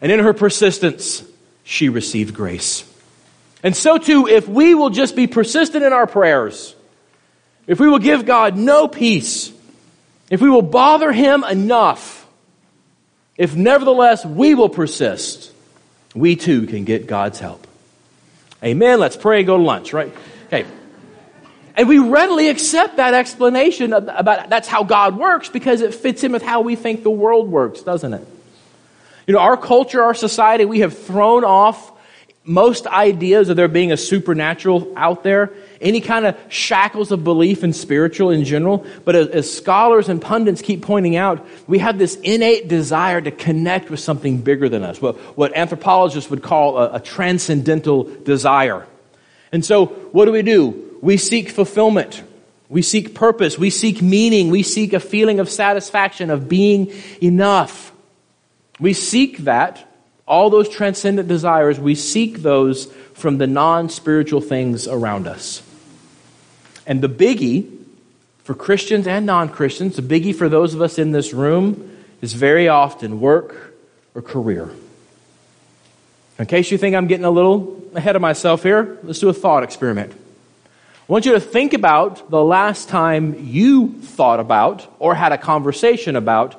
And 0.00 0.10
in 0.10 0.20
her 0.20 0.32
persistence, 0.32 1.22
she 1.62 1.88
received 1.88 2.34
grace. 2.34 2.84
And 3.62 3.76
so 3.76 3.98
too, 3.98 4.26
if 4.26 4.48
we 4.48 4.74
will 4.74 4.90
just 4.90 5.14
be 5.14 5.26
persistent 5.26 5.84
in 5.84 5.92
our 5.92 6.06
prayers, 6.06 6.74
if 7.66 7.78
we 7.78 7.88
will 7.88 7.98
give 7.98 8.24
God 8.24 8.56
no 8.56 8.88
peace, 8.88 9.52
if 10.30 10.40
we 10.40 10.48
will 10.48 10.62
bother 10.62 11.12
Him 11.12 11.44
enough, 11.44 12.26
if 13.36 13.54
nevertheless 13.54 14.24
we 14.24 14.54
will 14.54 14.68
persist, 14.68 15.52
we 16.14 16.36
too 16.36 16.66
can 16.66 16.84
get 16.84 17.06
God's 17.06 17.38
help. 17.38 17.66
Amen. 18.62 19.00
Let's 19.00 19.16
pray 19.16 19.38
and 19.38 19.46
go 19.46 19.56
to 19.56 19.62
lunch, 19.62 19.92
right? 19.92 20.14
Okay. 20.46 20.66
And 21.76 21.88
we 21.88 21.98
readily 21.98 22.48
accept 22.48 22.96
that 22.96 23.14
explanation 23.14 23.92
about 23.92 24.50
that's 24.50 24.68
how 24.68 24.84
God 24.84 25.16
works 25.16 25.48
because 25.48 25.80
it 25.80 25.94
fits 25.94 26.22
in 26.24 26.32
with 26.32 26.42
how 26.42 26.60
we 26.60 26.76
think 26.76 27.02
the 27.02 27.10
world 27.10 27.50
works, 27.50 27.82
doesn't 27.82 28.12
it? 28.12 28.26
You 29.26 29.34
know, 29.34 29.40
our 29.40 29.56
culture, 29.56 30.02
our 30.02 30.14
society, 30.14 30.64
we 30.64 30.80
have 30.80 30.98
thrown 30.98 31.44
off 31.44 31.92
most 32.44 32.86
ideas 32.86 33.48
of 33.48 33.56
there 33.56 33.68
being 33.68 33.92
a 33.92 33.96
supernatural 33.96 34.92
out 34.96 35.22
there, 35.22 35.52
any 35.80 36.00
kind 36.00 36.26
of 36.26 36.36
shackles 36.48 37.10
of 37.10 37.24
belief 37.24 37.64
in 37.64 37.72
spiritual 37.72 38.30
in 38.30 38.44
general. 38.44 38.86
But 39.04 39.16
as, 39.16 39.28
as, 39.28 39.52
scholars 39.52 40.08
and 40.08 40.20
pundits 40.20 40.60
keep 40.60 40.82
pointing 40.82 41.16
out, 41.16 41.46
we 41.66 41.78
have 41.78 41.98
this 41.98 42.16
innate 42.16 42.68
desire 42.68 43.20
to 43.20 43.30
connect 43.30 43.90
with 43.90 44.00
something 44.00 44.38
bigger 44.38 44.68
than 44.68 44.82
us, 44.82 45.00
what, 45.00 45.16
what 45.36 45.56
anthropologists 45.56 46.30
would 46.30 46.42
call 46.42 46.78
a, 46.78 46.96
a 46.96 47.00
transcendental 47.00 48.04
desire. 48.04 48.86
And 49.52 49.64
so, 49.64 49.86
what 49.86 50.26
do 50.26 50.32
we 50.32 50.42
do? 50.42 50.98
We 51.00 51.16
seek 51.16 51.50
fulfillment. 51.50 52.22
We 52.68 52.82
seek 52.82 53.14
purpose. 53.14 53.58
We 53.58 53.70
seek 53.70 54.02
meaning. 54.02 54.50
We 54.50 54.62
seek 54.62 54.92
a 54.92 55.00
feeling 55.00 55.40
of 55.40 55.48
satisfaction, 55.48 56.30
of 56.30 56.48
being 56.48 56.92
enough. 57.22 57.92
We 58.78 58.92
seek 58.92 59.38
that, 59.38 59.86
all 60.26 60.50
those 60.50 60.68
transcendent 60.68 61.26
desires, 61.26 61.80
we 61.80 61.94
seek 61.96 62.42
those 62.42 62.86
from 63.14 63.38
the 63.38 63.46
non 63.46 63.88
spiritual 63.88 64.40
things 64.40 64.86
around 64.86 65.26
us. 65.26 65.62
And 66.86 67.02
the 67.02 67.08
biggie 67.08 67.78
for 68.44 68.54
Christians 68.54 69.06
and 69.06 69.26
non 69.26 69.48
Christians, 69.48 69.96
the 69.96 70.02
biggie 70.02 70.34
for 70.34 70.48
those 70.48 70.74
of 70.74 70.82
us 70.82 70.98
in 70.98 71.12
this 71.12 71.32
room, 71.32 71.96
is 72.20 72.32
very 72.32 72.68
often 72.68 73.20
work 73.20 73.74
or 74.14 74.22
career. 74.22 74.70
In 76.38 76.46
case 76.46 76.70
you 76.70 76.78
think 76.78 76.96
I'm 76.96 77.06
getting 77.06 77.26
a 77.26 77.30
little 77.30 77.82
ahead 77.94 78.16
of 78.16 78.22
myself 78.22 78.62
here, 78.62 78.98
let's 79.02 79.18
do 79.18 79.28
a 79.28 79.32
thought 79.32 79.62
experiment. 79.62 80.12
I 80.12 81.12
want 81.12 81.26
you 81.26 81.32
to 81.32 81.40
think 81.40 81.74
about 81.74 82.30
the 82.30 82.42
last 82.42 82.88
time 82.88 83.46
you 83.46 83.88
thought 84.00 84.40
about 84.40 84.86
or 84.98 85.14
had 85.14 85.32
a 85.32 85.38
conversation 85.38 86.16
about 86.16 86.54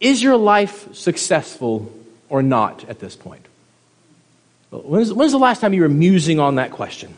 is 0.00 0.22
your 0.22 0.36
life 0.36 0.94
successful 0.94 1.92
or 2.28 2.42
not 2.42 2.88
at 2.88 2.98
this 2.98 3.16
point? 3.16 3.44
When's, 4.70 5.12
when's 5.12 5.32
the 5.32 5.38
last 5.38 5.60
time 5.60 5.72
you 5.72 5.82
were 5.82 5.88
musing 5.88 6.38
on 6.38 6.56
that 6.56 6.70
question? 6.70 7.14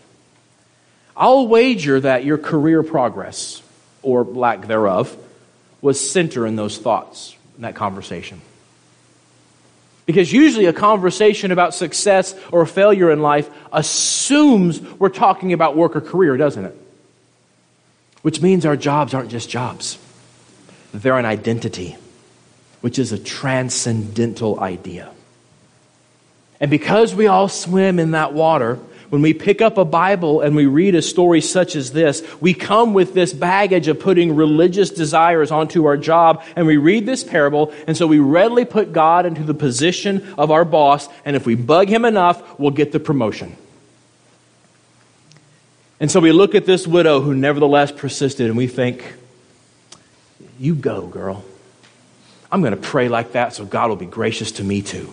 I'll 1.18 1.48
wager 1.48 2.00
that 2.00 2.24
your 2.24 2.38
career 2.38 2.82
progress, 2.82 3.62
or 4.02 4.24
lack 4.24 4.66
thereof, 4.66 5.16
was 5.80 5.98
center 6.10 6.46
in 6.46 6.56
those 6.56 6.78
thoughts, 6.78 7.36
in 7.56 7.62
that 7.62 7.74
conversation. 7.74 8.40
Because 10.06 10.32
usually 10.32 10.66
a 10.66 10.72
conversation 10.72 11.52
about 11.52 11.74
success 11.74 12.34
or 12.50 12.64
failure 12.64 13.10
in 13.10 13.20
life 13.20 13.50
assumes 13.72 14.80
we're 14.80 15.10
talking 15.10 15.52
about 15.52 15.76
work 15.76 15.96
or 15.96 16.00
career, 16.00 16.36
doesn't 16.36 16.64
it? 16.64 16.76
Which 18.22 18.40
means 18.40 18.64
our 18.64 18.76
jobs 18.76 19.12
aren't 19.12 19.30
just 19.30 19.50
jobs, 19.50 19.98
they're 20.94 21.18
an 21.18 21.26
identity 21.26 21.96
which 22.80 22.98
is 22.98 23.12
a 23.12 23.18
transcendental 23.18 24.60
idea. 24.60 25.10
And 26.60 26.70
because 26.70 27.14
we 27.14 27.26
all 27.26 27.48
swim 27.48 27.98
in 27.98 28.12
that 28.12 28.32
water, 28.32 28.78
when 29.10 29.22
we 29.22 29.32
pick 29.32 29.62
up 29.62 29.78
a 29.78 29.84
Bible 29.84 30.40
and 30.40 30.54
we 30.54 30.66
read 30.66 30.94
a 30.94 31.02
story 31.02 31.40
such 31.40 31.76
as 31.76 31.92
this, 31.92 32.22
we 32.40 32.52
come 32.52 32.92
with 32.92 33.14
this 33.14 33.32
baggage 33.32 33.88
of 33.88 34.00
putting 34.00 34.36
religious 34.36 34.90
desires 34.90 35.50
onto 35.50 35.86
our 35.86 35.96
job, 35.96 36.42
and 36.56 36.66
we 36.66 36.76
read 36.76 37.06
this 37.06 37.24
parable, 37.24 37.72
and 37.86 37.96
so 37.96 38.06
we 38.06 38.18
readily 38.18 38.64
put 38.64 38.92
God 38.92 39.24
into 39.24 39.42
the 39.42 39.54
position 39.54 40.34
of 40.36 40.50
our 40.50 40.64
boss, 40.64 41.08
and 41.24 41.36
if 41.36 41.46
we 41.46 41.54
bug 41.54 41.88
him 41.88 42.04
enough, 42.04 42.58
we'll 42.58 42.70
get 42.70 42.92
the 42.92 43.00
promotion. 43.00 43.56
And 46.00 46.10
so 46.10 46.20
we 46.20 46.32
look 46.32 46.54
at 46.54 46.66
this 46.66 46.86
widow 46.86 47.20
who 47.20 47.34
nevertheless 47.34 47.90
persisted, 47.90 48.46
and 48.46 48.56
we 48.56 48.66
think, 48.66 49.14
You 50.58 50.74
go, 50.74 51.06
girl. 51.06 51.44
I'm 52.50 52.60
going 52.62 52.74
to 52.74 52.80
pray 52.80 53.08
like 53.08 53.32
that 53.32 53.52
so 53.54 53.64
God 53.64 53.88
will 53.88 53.96
be 53.96 54.06
gracious 54.06 54.52
to 54.52 54.64
me 54.64 54.80
too. 54.80 55.12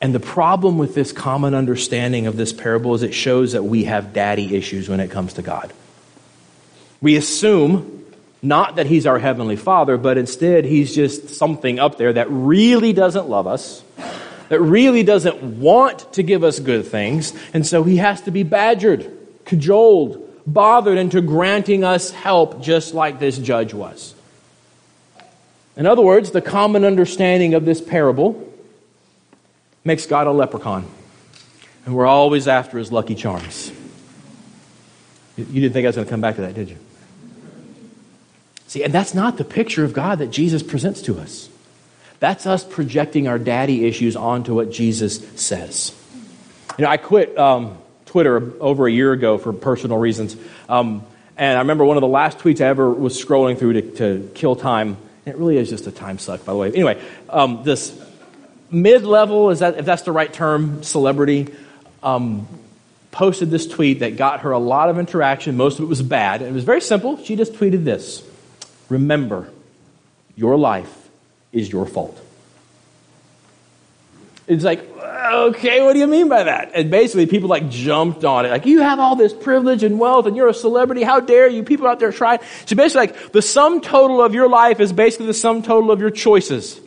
And 0.00 0.14
the 0.14 0.20
problem 0.20 0.78
with 0.78 0.94
this 0.94 1.12
common 1.12 1.54
understanding 1.54 2.26
of 2.26 2.36
this 2.36 2.52
parable 2.52 2.94
is 2.94 3.02
it 3.02 3.12
shows 3.12 3.52
that 3.52 3.64
we 3.64 3.84
have 3.84 4.12
daddy 4.12 4.56
issues 4.56 4.88
when 4.88 4.98
it 4.98 5.10
comes 5.10 5.34
to 5.34 5.42
God. 5.42 5.72
We 7.02 7.16
assume 7.16 8.06
not 8.42 8.76
that 8.76 8.86
He's 8.86 9.06
our 9.06 9.18
Heavenly 9.18 9.56
Father, 9.56 9.98
but 9.98 10.16
instead 10.16 10.64
He's 10.64 10.94
just 10.94 11.28
something 11.28 11.78
up 11.78 11.98
there 11.98 12.14
that 12.14 12.28
really 12.30 12.94
doesn't 12.94 13.28
love 13.28 13.46
us, 13.46 13.82
that 14.48 14.60
really 14.60 15.02
doesn't 15.02 15.42
want 15.42 16.12
to 16.14 16.22
give 16.22 16.44
us 16.44 16.58
good 16.58 16.86
things, 16.86 17.34
and 17.52 17.66
so 17.66 17.82
He 17.82 17.98
has 17.98 18.22
to 18.22 18.30
be 18.30 18.42
badgered, 18.42 19.10
cajoled, 19.44 20.26
bothered 20.46 20.96
into 20.96 21.20
granting 21.20 21.84
us 21.84 22.10
help 22.10 22.62
just 22.62 22.94
like 22.94 23.18
this 23.18 23.36
judge 23.36 23.74
was. 23.74 24.14
In 25.76 25.86
other 25.86 26.02
words, 26.02 26.30
the 26.30 26.42
common 26.42 26.84
understanding 26.84 27.52
of 27.52 27.66
this 27.66 27.80
parable 27.82 28.49
makes 29.84 30.06
God 30.06 30.26
a 30.26 30.32
leprechaun. 30.32 30.86
And 31.86 31.94
we're 31.94 32.06
always 32.06 32.48
after 32.48 32.78
his 32.78 32.92
lucky 32.92 33.14
charms. 33.14 33.72
You 35.36 35.44
didn't 35.44 35.72
think 35.72 35.84
I 35.84 35.88
was 35.88 35.96
going 35.96 36.06
to 36.06 36.10
come 36.10 36.20
back 36.20 36.36
to 36.36 36.42
that, 36.42 36.54
did 36.54 36.68
you? 36.68 36.76
See, 38.66 38.82
and 38.82 38.92
that's 38.92 39.14
not 39.14 39.36
the 39.36 39.44
picture 39.44 39.84
of 39.84 39.92
God 39.92 40.18
that 40.18 40.28
Jesus 40.28 40.62
presents 40.62 41.02
to 41.02 41.18
us. 41.18 41.48
That's 42.20 42.46
us 42.46 42.62
projecting 42.62 43.26
our 43.26 43.38
daddy 43.38 43.86
issues 43.86 44.14
onto 44.14 44.54
what 44.54 44.70
Jesus 44.70 45.18
says. 45.40 45.94
You 46.78 46.84
know, 46.84 46.90
I 46.90 46.98
quit 46.98 47.36
um, 47.38 47.78
Twitter 48.04 48.52
over 48.60 48.86
a 48.86 48.92
year 48.92 49.12
ago 49.12 49.38
for 49.38 49.52
personal 49.52 49.96
reasons. 49.96 50.36
Um, 50.68 51.04
and 51.38 51.56
I 51.56 51.62
remember 51.62 51.84
one 51.84 51.96
of 51.96 52.02
the 52.02 52.08
last 52.08 52.38
tweets 52.38 52.60
I 52.60 52.68
ever 52.68 52.90
was 52.90 53.22
scrolling 53.22 53.58
through 53.58 53.72
to, 53.72 53.82
to 53.96 54.30
kill 54.34 54.54
time 54.54 54.98
it 55.26 55.36
really 55.36 55.58
is 55.58 55.68
just 55.68 55.86
a 55.86 55.92
time 55.92 56.18
suck, 56.18 56.44
by 56.44 56.52
the 56.52 56.58
way. 56.58 56.68
Anyway, 56.72 57.00
um, 57.28 57.62
this 57.62 57.98
mid-level, 58.70 59.50
is 59.50 59.60
that 59.60 59.78
if 59.78 59.84
that's 59.84 60.02
the 60.02 60.12
right 60.12 60.32
term, 60.32 60.82
celebrity, 60.82 61.48
um, 62.02 62.46
posted 63.10 63.50
this 63.50 63.66
tweet 63.66 64.00
that 64.00 64.16
got 64.16 64.40
her 64.40 64.52
a 64.52 64.58
lot 64.58 64.88
of 64.88 64.98
interaction. 64.98 65.56
Most 65.56 65.78
of 65.78 65.84
it 65.84 65.88
was 65.88 66.02
bad. 66.02 66.42
It 66.42 66.52
was 66.52 66.64
very 66.64 66.80
simple. 66.80 67.22
She 67.22 67.36
just 67.36 67.54
tweeted 67.54 67.84
this: 67.84 68.22
"Remember, 68.88 69.50
your 70.36 70.56
life 70.56 71.08
is 71.52 71.70
your 71.70 71.86
fault. 71.86 72.18
It's 74.46 74.64
like, 74.64 74.84
okay, 74.96 75.80
what 75.80 75.92
do 75.92 76.00
you 76.00 76.08
mean 76.08 76.28
by 76.28 76.44
that? 76.44 76.72
And 76.74 76.90
basically, 76.90 77.26
people 77.26 77.48
like 77.48 77.70
jumped 77.70 78.24
on 78.24 78.46
it. 78.46 78.50
Like, 78.50 78.66
you 78.66 78.80
have 78.80 78.98
all 78.98 79.14
this 79.14 79.32
privilege 79.32 79.84
and 79.84 80.00
wealth 80.00 80.26
and 80.26 80.36
you're 80.36 80.48
a 80.48 80.54
celebrity. 80.54 81.02
How 81.04 81.20
dare 81.20 81.48
you? 81.48 81.62
People 81.62 81.86
out 81.86 82.00
there 82.00 82.10
trying. 82.10 82.40
So 82.66 82.74
basically, 82.74 83.06
like, 83.06 83.32
the 83.32 83.42
sum 83.42 83.80
total 83.80 84.20
of 84.22 84.34
your 84.34 84.48
life 84.48 84.80
is 84.80 84.92
basically 84.92 85.26
the 85.26 85.34
sum 85.34 85.62
total 85.62 85.92
of 85.92 86.00
your 86.00 86.10
choices. 86.10 86.80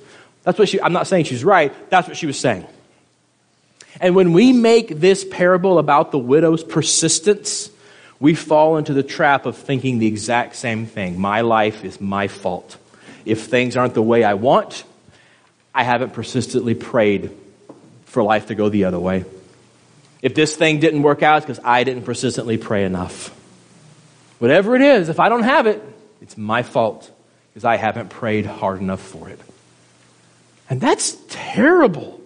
That's 0.44 0.60
what 0.60 0.70
she, 0.70 0.82
I'm 0.82 0.94
not 0.94 1.08
saying 1.08 1.26
she's 1.26 1.44
right. 1.44 1.74
That's 1.90 2.08
what 2.08 2.18
she 2.18 2.26
was 2.26 2.40
saying. 2.40 2.68
And 4.02 4.16
when 4.16 4.34
we 4.34 4.52
make 4.54 5.00
this 5.00 5.24
parable 5.24 5.80
about 5.80 6.12
the 6.12 6.20
widow's 6.20 6.64
persistence, 6.64 7.70
we 8.20 8.36
fall 8.36 8.78
into 8.78 8.94
the 8.94 9.04
trap 9.04 9.46
of 9.46 9.58
thinking 9.58 10.00
the 10.00 10.08
exact 10.08 10.56
same 10.56 10.86
thing. 10.86 11.20
My 11.20 11.42
life 11.42 11.84
is 11.86 12.02
my 12.02 12.28
fault. 12.28 12.78
If 13.26 13.46
things 13.46 13.78
aren't 13.78 13.94
the 13.94 14.02
way 14.02 14.24
I 14.24 14.34
want, 14.34 14.84
I 15.74 15.84
haven't 15.84 16.14
persistently 16.14 16.76
prayed 16.76 17.32
for 18.06 18.24
life 18.24 18.48
to 18.48 18.56
go 18.56 18.70
the 18.70 18.86
other 18.86 19.00
way. 19.00 19.26
If 20.22 20.36
this 20.36 20.56
thing 20.56 20.80
didn't 20.80 21.04
work 21.04 21.22
out, 21.22 21.38
it's 21.38 21.46
because 21.46 21.66
I 21.66 21.84
didn't 21.84 22.04
persistently 22.04 22.58
pray 22.58 22.86
enough. 22.86 23.30
Whatever 24.40 24.76
it 24.76 24.82
is, 24.82 25.10
if 25.10 25.20
I 25.20 25.30
don't 25.30 25.44
have 25.44 25.68
it, 25.68 25.82
it's 26.22 26.38
my 26.38 26.64
fault 26.64 27.10
because 27.50 27.66
I 27.66 27.76
haven't 27.76 28.10
prayed 28.10 28.46
hard 28.46 28.80
enough 28.80 29.02
for 29.02 29.30
it. 29.30 29.40
And 30.70 30.80
that's 30.80 31.18
terrible. 31.30 32.22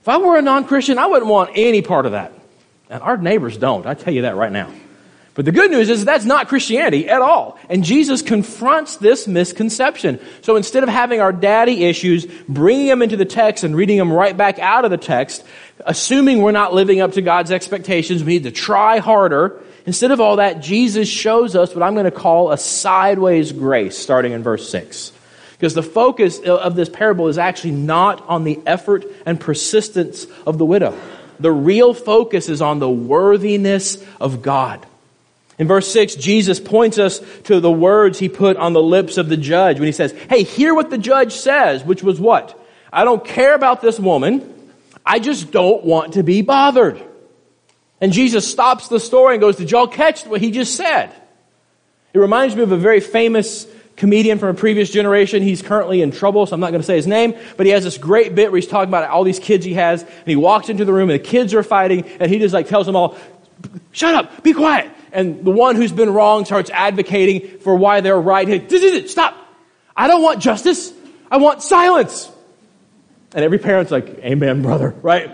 If 0.00 0.08
I 0.08 0.18
were 0.18 0.36
a 0.36 0.42
non 0.42 0.66
Christian, 0.66 0.98
I 0.98 1.06
wouldn't 1.06 1.30
want 1.30 1.50
any 1.54 1.82
part 1.82 2.06
of 2.06 2.12
that. 2.12 2.32
And 2.90 3.02
our 3.02 3.16
neighbors 3.16 3.56
don't. 3.56 3.86
I 3.86 3.94
tell 3.94 4.12
you 4.12 4.22
that 4.22 4.36
right 4.36 4.52
now. 4.52 4.70
But 5.34 5.46
the 5.46 5.52
good 5.52 5.70
news 5.70 5.90
is 5.90 6.04
that's 6.04 6.24
not 6.24 6.48
Christianity 6.48 7.08
at 7.08 7.20
all. 7.20 7.58
And 7.68 7.82
Jesus 7.82 8.22
confronts 8.22 8.96
this 8.96 9.26
misconception. 9.26 10.20
So 10.42 10.54
instead 10.54 10.84
of 10.84 10.88
having 10.88 11.20
our 11.20 11.32
daddy 11.32 11.84
issues, 11.84 12.26
bringing 12.48 12.86
them 12.86 13.02
into 13.02 13.16
the 13.16 13.24
text 13.24 13.64
and 13.64 13.74
reading 13.74 13.98
them 13.98 14.12
right 14.12 14.36
back 14.36 14.60
out 14.60 14.84
of 14.84 14.92
the 14.92 14.96
text, 14.96 15.44
assuming 15.80 16.40
we're 16.40 16.52
not 16.52 16.72
living 16.72 17.00
up 17.00 17.12
to 17.12 17.22
God's 17.22 17.50
expectations, 17.50 18.22
we 18.22 18.34
need 18.34 18.44
to 18.44 18.52
try 18.52 18.98
harder. 18.98 19.60
Instead 19.86 20.12
of 20.12 20.20
all 20.20 20.36
that, 20.36 20.60
Jesus 20.60 21.08
shows 21.08 21.56
us 21.56 21.74
what 21.74 21.82
I'm 21.82 21.94
going 21.94 22.04
to 22.04 22.12
call 22.12 22.52
a 22.52 22.58
sideways 22.58 23.50
grace, 23.50 23.98
starting 23.98 24.32
in 24.32 24.44
verse 24.44 24.68
6. 24.70 25.12
Because 25.64 25.72
the 25.72 25.82
focus 25.82 26.40
of 26.40 26.76
this 26.76 26.90
parable 26.90 27.28
is 27.28 27.38
actually 27.38 27.70
not 27.70 28.28
on 28.28 28.44
the 28.44 28.60
effort 28.66 29.06
and 29.24 29.40
persistence 29.40 30.26
of 30.46 30.58
the 30.58 30.66
widow. 30.66 30.94
The 31.40 31.50
real 31.50 31.94
focus 31.94 32.50
is 32.50 32.60
on 32.60 32.80
the 32.80 32.90
worthiness 32.90 33.96
of 34.20 34.42
God. 34.42 34.86
In 35.58 35.66
verse 35.66 35.90
6, 35.90 36.16
Jesus 36.16 36.60
points 36.60 36.98
us 36.98 37.22
to 37.44 37.60
the 37.60 37.70
words 37.70 38.18
he 38.18 38.28
put 38.28 38.58
on 38.58 38.74
the 38.74 38.82
lips 38.82 39.16
of 39.16 39.30
the 39.30 39.38
judge 39.38 39.78
when 39.78 39.86
he 39.86 39.92
says, 39.92 40.12
Hey, 40.28 40.42
hear 40.42 40.74
what 40.74 40.90
the 40.90 40.98
judge 40.98 41.32
says, 41.32 41.82
which 41.82 42.02
was 42.02 42.20
what? 42.20 42.62
I 42.92 43.04
don't 43.04 43.24
care 43.24 43.54
about 43.54 43.80
this 43.80 43.98
woman. 43.98 44.70
I 45.06 45.18
just 45.18 45.50
don't 45.50 45.82
want 45.82 46.12
to 46.12 46.22
be 46.22 46.42
bothered. 46.42 47.02
And 48.02 48.12
Jesus 48.12 48.46
stops 48.46 48.88
the 48.88 49.00
story 49.00 49.36
and 49.36 49.40
goes, 49.40 49.56
Did 49.56 49.70
y'all 49.70 49.88
catch 49.88 50.26
what 50.26 50.42
he 50.42 50.50
just 50.50 50.76
said? 50.76 51.10
It 52.12 52.18
reminds 52.18 52.54
me 52.54 52.60
of 52.60 52.70
a 52.70 52.76
very 52.76 53.00
famous 53.00 53.66
comedian 53.96 54.38
from 54.38 54.50
a 54.50 54.54
previous 54.54 54.90
generation. 54.90 55.42
He's 55.42 55.62
currently 55.62 56.02
in 56.02 56.10
trouble, 56.10 56.46
so 56.46 56.54
I'm 56.54 56.60
not 56.60 56.70
going 56.70 56.80
to 56.80 56.86
say 56.86 56.96
his 56.96 57.06
name, 57.06 57.34
but 57.56 57.66
he 57.66 57.72
has 57.72 57.84
this 57.84 57.98
great 57.98 58.34
bit 58.34 58.50
where 58.50 58.60
he's 58.60 58.68
talking 58.68 58.88
about 58.88 59.08
all 59.08 59.24
these 59.24 59.38
kids 59.38 59.64
he 59.64 59.74
has, 59.74 60.02
and 60.02 60.26
he 60.26 60.36
walks 60.36 60.68
into 60.68 60.84
the 60.84 60.92
room 60.92 61.10
and 61.10 61.20
the 61.20 61.24
kids 61.24 61.54
are 61.54 61.62
fighting, 61.62 62.04
and 62.20 62.30
he 62.30 62.38
just 62.38 62.54
like 62.54 62.68
tells 62.68 62.86
them 62.86 62.96
all, 62.96 63.16
Shut 63.92 64.14
up, 64.14 64.42
be 64.42 64.52
quiet 64.52 64.90
and 65.14 65.44
the 65.44 65.50
one 65.50 65.76
who's 65.76 65.92
been 65.92 66.12
wrong 66.12 66.44
starts 66.44 66.68
advocating 66.70 67.58
for 67.60 67.76
why 67.76 68.00
they're 68.00 68.20
right. 68.20 68.46
This 68.46 68.82
is 68.82 68.94
it. 68.94 69.10
stop. 69.10 69.36
I 69.96 70.08
don't 70.08 70.22
want 70.22 70.40
justice. 70.40 70.92
I 71.30 71.36
want 71.36 71.62
silence. 71.62 72.30
And 73.32 73.44
every 73.44 73.58
parent's 73.58 73.92
like, 73.92 74.06
Amen, 74.18 74.60
brother, 74.60 74.90
right? 75.02 75.30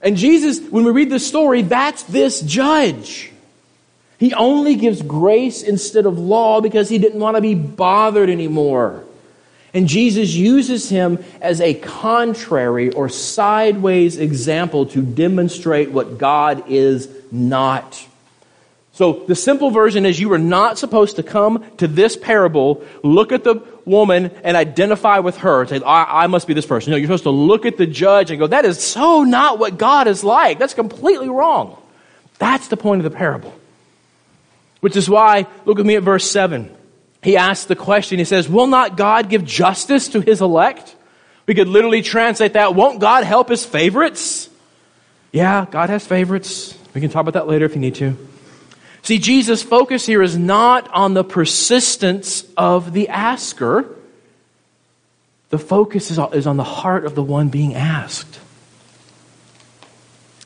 And 0.00 0.16
Jesus, 0.16 0.60
when 0.60 0.84
we 0.84 0.92
read 0.92 1.10
this 1.10 1.26
story, 1.26 1.62
that's 1.62 2.04
this 2.04 2.40
judge. 2.40 3.32
He 4.18 4.32
only 4.34 4.76
gives 4.76 5.02
grace 5.02 5.62
instead 5.62 6.06
of 6.06 6.18
law 6.18 6.60
because 6.60 6.88
he 6.88 6.98
didn't 6.98 7.20
want 7.20 7.36
to 7.36 7.40
be 7.40 7.54
bothered 7.54 8.30
anymore. 8.30 9.04
And 9.74 9.88
Jesus 9.88 10.32
uses 10.34 10.88
him 10.88 11.22
as 11.40 11.60
a 11.60 11.74
contrary 11.74 12.92
or 12.92 13.08
sideways 13.08 14.18
example 14.18 14.86
to 14.86 15.02
demonstrate 15.02 15.90
what 15.90 16.16
God 16.16 16.70
is 16.70 17.08
not. 17.32 18.06
So 18.92 19.24
the 19.26 19.34
simple 19.34 19.72
version 19.72 20.06
is 20.06 20.20
you 20.20 20.32
are 20.32 20.38
not 20.38 20.78
supposed 20.78 21.16
to 21.16 21.24
come 21.24 21.64
to 21.78 21.88
this 21.88 22.16
parable, 22.16 22.84
look 23.02 23.32
at 23.32 23.42
the 23.42 23.56
woman 23.84 24.30
and 24.44 24.56
identify 24.56 25.18
with 25.18 25.38
her 25.38 25.66
say, 25.66 25.80
I, 25.84 26.22
I, 26.22 26.26
must 26.28 26.46
be 26.46 26.54
this 26.54 26.64
person. 26.64 26.92
No, 26.92 26.96
you're 26.96 27.08
supposed 27.08 27.24
to 27.24 27.30
look 27.30 27.66
at 27.66 27.76
the 27.76 27.86
judge 27.86 28.30
and 28.30 28.38
go, 28.38 28.46
that 28.46 28.64
is 28.64 28.82
so 28.82 29.24
not 29.24 29.58
what 29.58 29.76
God 29.76 30.06
is 30.06 30.22
like. 30.22 30.60
That's 30.60 30.74
completely 30.74 31.28
wrong. 31.28 31.76
That's 32.38 32.68
the 32.68 32.76
point 32.76 33.04
of 33.04 33.10
the 33.10 33.16
parable. 33.16 33.52
Which 34.84 34.96
is 34.96 35.08
why, 35.08 35.46
look 35.64 35.78
with 35.78 35.86
me 35.86 35.96
at 35.96 36.02
verse 36.02 36.30
7. 36.30 36.70
He 37.22 37.38
asks 37.38 37.64
the 37.64 37.74
question, 37.74 38.18
he 38.18 38.26
says, 38.26 38.50
Will 38.50 38.66
not 38.66 38.98
God 38.98 39.30
give 39.30 39.42
justice 39.42 40.08
to 40.08 40.20
his 40.20 40.42
elect? 40.42 40.94
We 41.46 41.54
could 41.54 41.68
literally 41.68 42.02
translate 42.02 42.52
that, 42.52 42.74
Won't 42.74 43.00
God 43.00 43.24
help 43.24 43.48
his 43.48 43.64
favorites? 43.64 44.50
Yeah, 45.32 45.64
God 45.70 45.88
has 45.88 46.06
favorites. 46.06 46.76
We 46.92 47.00
can 47.00 47.08
talk 47.08 47.22
about 47.22 47.32
that 47.32 47.48
later 47.48 47.64
if 47.64 47.74
you 47.74 47.80
need 47.80 47.94
to. 47.94 48.14
See, 49.00 49.16
Jesus' 49.16 49.62
focus 49.62 50.04
here 50.04 50.20
is 50.20 50.36
not 50.36 50.86
on 50.92 51.14
the 51.14 51.24
persistence 51.24 52.44
of 52.54 52.92
the 52.92 53.08
asker. 53.08 53.86
The 55.48 55.58
focus 55.58 56.10
is 56.10 56.46
on 56.46 56.58
the 56.58 56.62
heart 56.62 57.06
of 57.06 57.14
the 57.14 57.22
one 57.22 57.48
being 57.48 57.74
asked. 57.74 58.38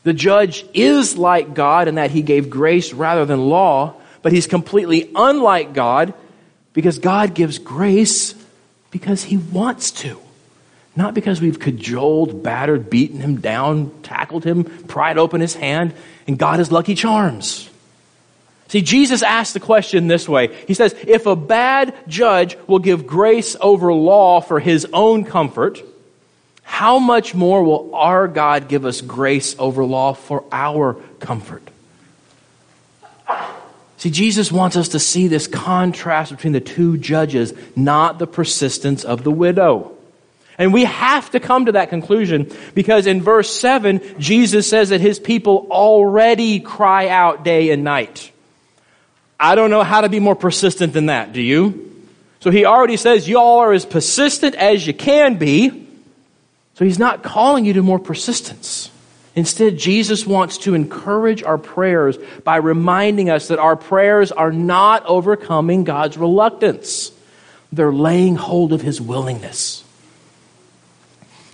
The 0.03 0.13
judge 0.13 0.65
is 0.73 1.17
like 1.17 1.53
God 1.53 1.89
in 1.89 1.95
that 1.95 2.11
he 2.11 2.21
gave 2.21 2.49
grace 2.49 2.93
rather 2.93 3.25
than 3.25 3.49
law, 3.49 3.95
but 4.21 4.31
he's 4.31 4.47
completely 4.47 5.09
unlike 5.15 5.73
God 5.73 6.13
because 6.73 6.99
God 6.99 7.33
gives 7.33 7.57
grace 7.57 8.35
because 8.91 9.23
he 9.23 9.37
wants 9.37 9.91
to. 9.91 10.19
Not 10.95 11.13
because 11.13 11.39
we've 11.39 11.59
cajoled, 11.59 12.43
battered, 12.43 12.89
beaten 12.89 13.21
him 13.21 13.39
down, 13.39 13.91
tackled 14.01 14.43
him, 14.43 14.63
pried 14.63 15.17
open 15.17 15.39
his 15.39 15.55
hand, 15.55 15.93
and 16.27 16.37
God 16.37 16.59
is 16.59 16.71
lucky 16.71 16.95
charms. 16.95 17.69
See, 18.67 18.81
Jesus 18.81 19.23
asked 19.23 19.53
the 19.53 19.59
question 19.59 20.07
this 20.07 20.29
way. 20.29 20.53
He 20.67 20.73
says, 20.73 20.95
if 21.07 21.25
a 21.25 21.35
bad 21.35 21.95
judge 22.07 22.57
will 22.67 22.79
give 22.79 23.07
grace 23.07 23.55
over 23.59 23.93
law 23.93 24.41
for 24.41 24.59
his 24.59 24.85
own 24.93 25.23
comfort, 25.25 25.81
how 26.61 26.99
much 26.99 27.33
more 27.33 27.63
will 27.63 27.95
our 27.95 28.27
God 28.27 28.67
give 28.67 28.85
us 28.85 29.01
grace 29.01 29.55
over 29.57 29.83
law 29.83 30.13
for 30.13 30.43
our 30.51 30.95
comfort? 31.19 31.67
See, 33.99 34.09
Jesus 34.09 34.49
wants 34.49 34.77
us 34.77 34.89
to 34.89 34.99
see 34.99 35.27
this 35.27 35.45
contrast 35.45 36.31
between 36.31 36.53
the 36.53 36.61
two 36.61 36.97
judges, 36.97 37.53
not 37.75 38.17
the 38.17 38.27
persistence 38.27 39.03
of 39.03 39.25
the 39.25 39.31
widow. 39.31 39.91
And 40.57 40.73
we 40.73 40.85
have 40.85 41.29
to 41.31 41.41
come 41.41 41.65
to 41.65 41.73
that 41.73 41.89
conclusion 41.89 42.49
because 42.73 43.07
in 43.07 43.21
verse 43.21 43.53
7, 43.53 44.01
Jesus 44.17 44.69
says 44.69 44.89
that 44.89 45.01
his 45.01 45.19
people 45.19 45.67
already 45.69 46.61
cry 46.61 47.09
out 47.09 47.43
day 47.43 47.71
and 47.71 47.83
night. 47.83 48.31
I 49.37 49.55
don't 49.55 49.69
know 49.69 49.83
how 49.83 49.99
to 49.99 50.09
be 50.09 50.21
more 50.21 50.35
persistent 50.35 50.93
than 50.93 51.07
that. 51.07 51.33
Do 51.33 51.41
you? 51.41 52.05
So 52.39 52.51
he 52.51 52.63
already 52.63 52.95
says 52.95 53.27
y'all 53.27 53.59
are 53.59 53.73
as 53.73 53.85
persistent 53.85 54.55
as 54.55 54.87
you 54.87 54.93
can 54.93 55.35
be. 55.35 55.87
So 56.75 56.85
he's 56.85 56.99
not 56.99 57.21
calling 57.21 57.65
you 57.65 57.73
to 57.73 57.81
more 57.81 57.99
persistence. 57.99 58.91
Instead, 59.39 59.77
Jesus 59.77 60.27
wants 60.27 60.57
to 60.57 60.73
encourage 60.73 61.43
our 61.43 61.57
prayers 61.57 62.17
by 62.43 62.57
reminding 62.57 63.29
us 63.29 63.47
that 63.47 63.57
our 63.57 63.77
prayers 63.77 64.33
are 64.33 64.51
not 64.51 65.05
overcoming 65.05 65.85
God's 65.85 66.17
reluctance. 66.17 67.13
They're 67.71 67.93
laying 67.93 68.35
hold 68.35 68.73
of 68.73 68.81
his 68.81 68.99
willingness. 68.99 69.85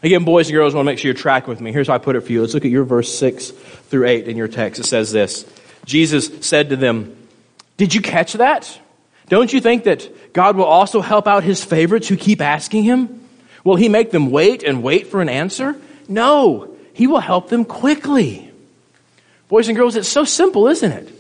Again, 0.02 0.24
boys 0.24 0.48
and 0.48 0.56
girls, 0.56 0.74
I 0.74 0.78
want 0.78 0.88
to 0.88 0.92
make 0.94 0.98
sure 0.98 1.10
you're 1.10 1.14
tracking 1.14 1.50
with 1.50 1.62
me. 1.62 1.72
Here's 1.72 1.88
how 1.88 1.94
I 1.94 2.00
put 2.00 2.16
it 2.16 2.22
for 2.22 2.32
you. 2.32 2.42
Let's 2.42 2.56
look 2.56 2.66
at 2.66 2.72
your 2.72 2.86
verse 2.86 3.16
6 3.20 3.52
through 3.52 4.08
8 4.08 4.28
in 4.28 4.36
your 4.36 4.48
text. 4.48 4.80
It 4.80 4.86
says 4.86 5.12
this 5.12 5.46
Jesus 5.86 6.32
said 6.42 6.70
to 6.70 6.76
them, 6.76 7.16
did 7.78 7.94
you 7.94 8.02
catch 8.02 8.34
that? 8.34 8.80
Don't 9.30 9.54
you 9.54 9.62
think 9.62 9.84
that 9.84 10.34
God 10.34 10.56
will 10.56 10.66
also 10.66 11.02
help 11.02 11.28
out 11.28 11.44
his 11.44 11.64
favorites 11.64 12.08
who 12.08 12.18
keep 12.18 12.42
asking 12.42 12.84
him? 12.84 13.28
Will 13.64 13.76
he 13.76 13.90
make 13.90 14.10
them 14.10 14.32
wait 14.32 14.64
and 14.64 14.82
wait 14.82 15.06
for 15.08 15.22
an 15.22 15.30
answer? 15.30 15.76
No, 16.08 16.75
he 16.96 17.08
will 17.08 17.20
help 17.20 17.50
them 17.50 17.66
quickly. 17.66 18.50
Boys 19.50 19.68
and 19.68 19.76
girls, 19.76 19.98
it's 19.98 20.08
so 20.08 20.24
simple, 20.24 20.68
isn't 20.68 20.92
it? 20.92 21.12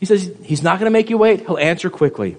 He 0.00 0.06
says 0.06 0.28
he's 0.42 0.62
not 0.62 0.80
going 0.80 0.86
to 0.86 0.90
make 0.90 1.08
you 1.08 1.16
wait, 1.16 1.40
he'll 1.40 1.56
answer 1.56 1.88
quickly. 1.88 2.36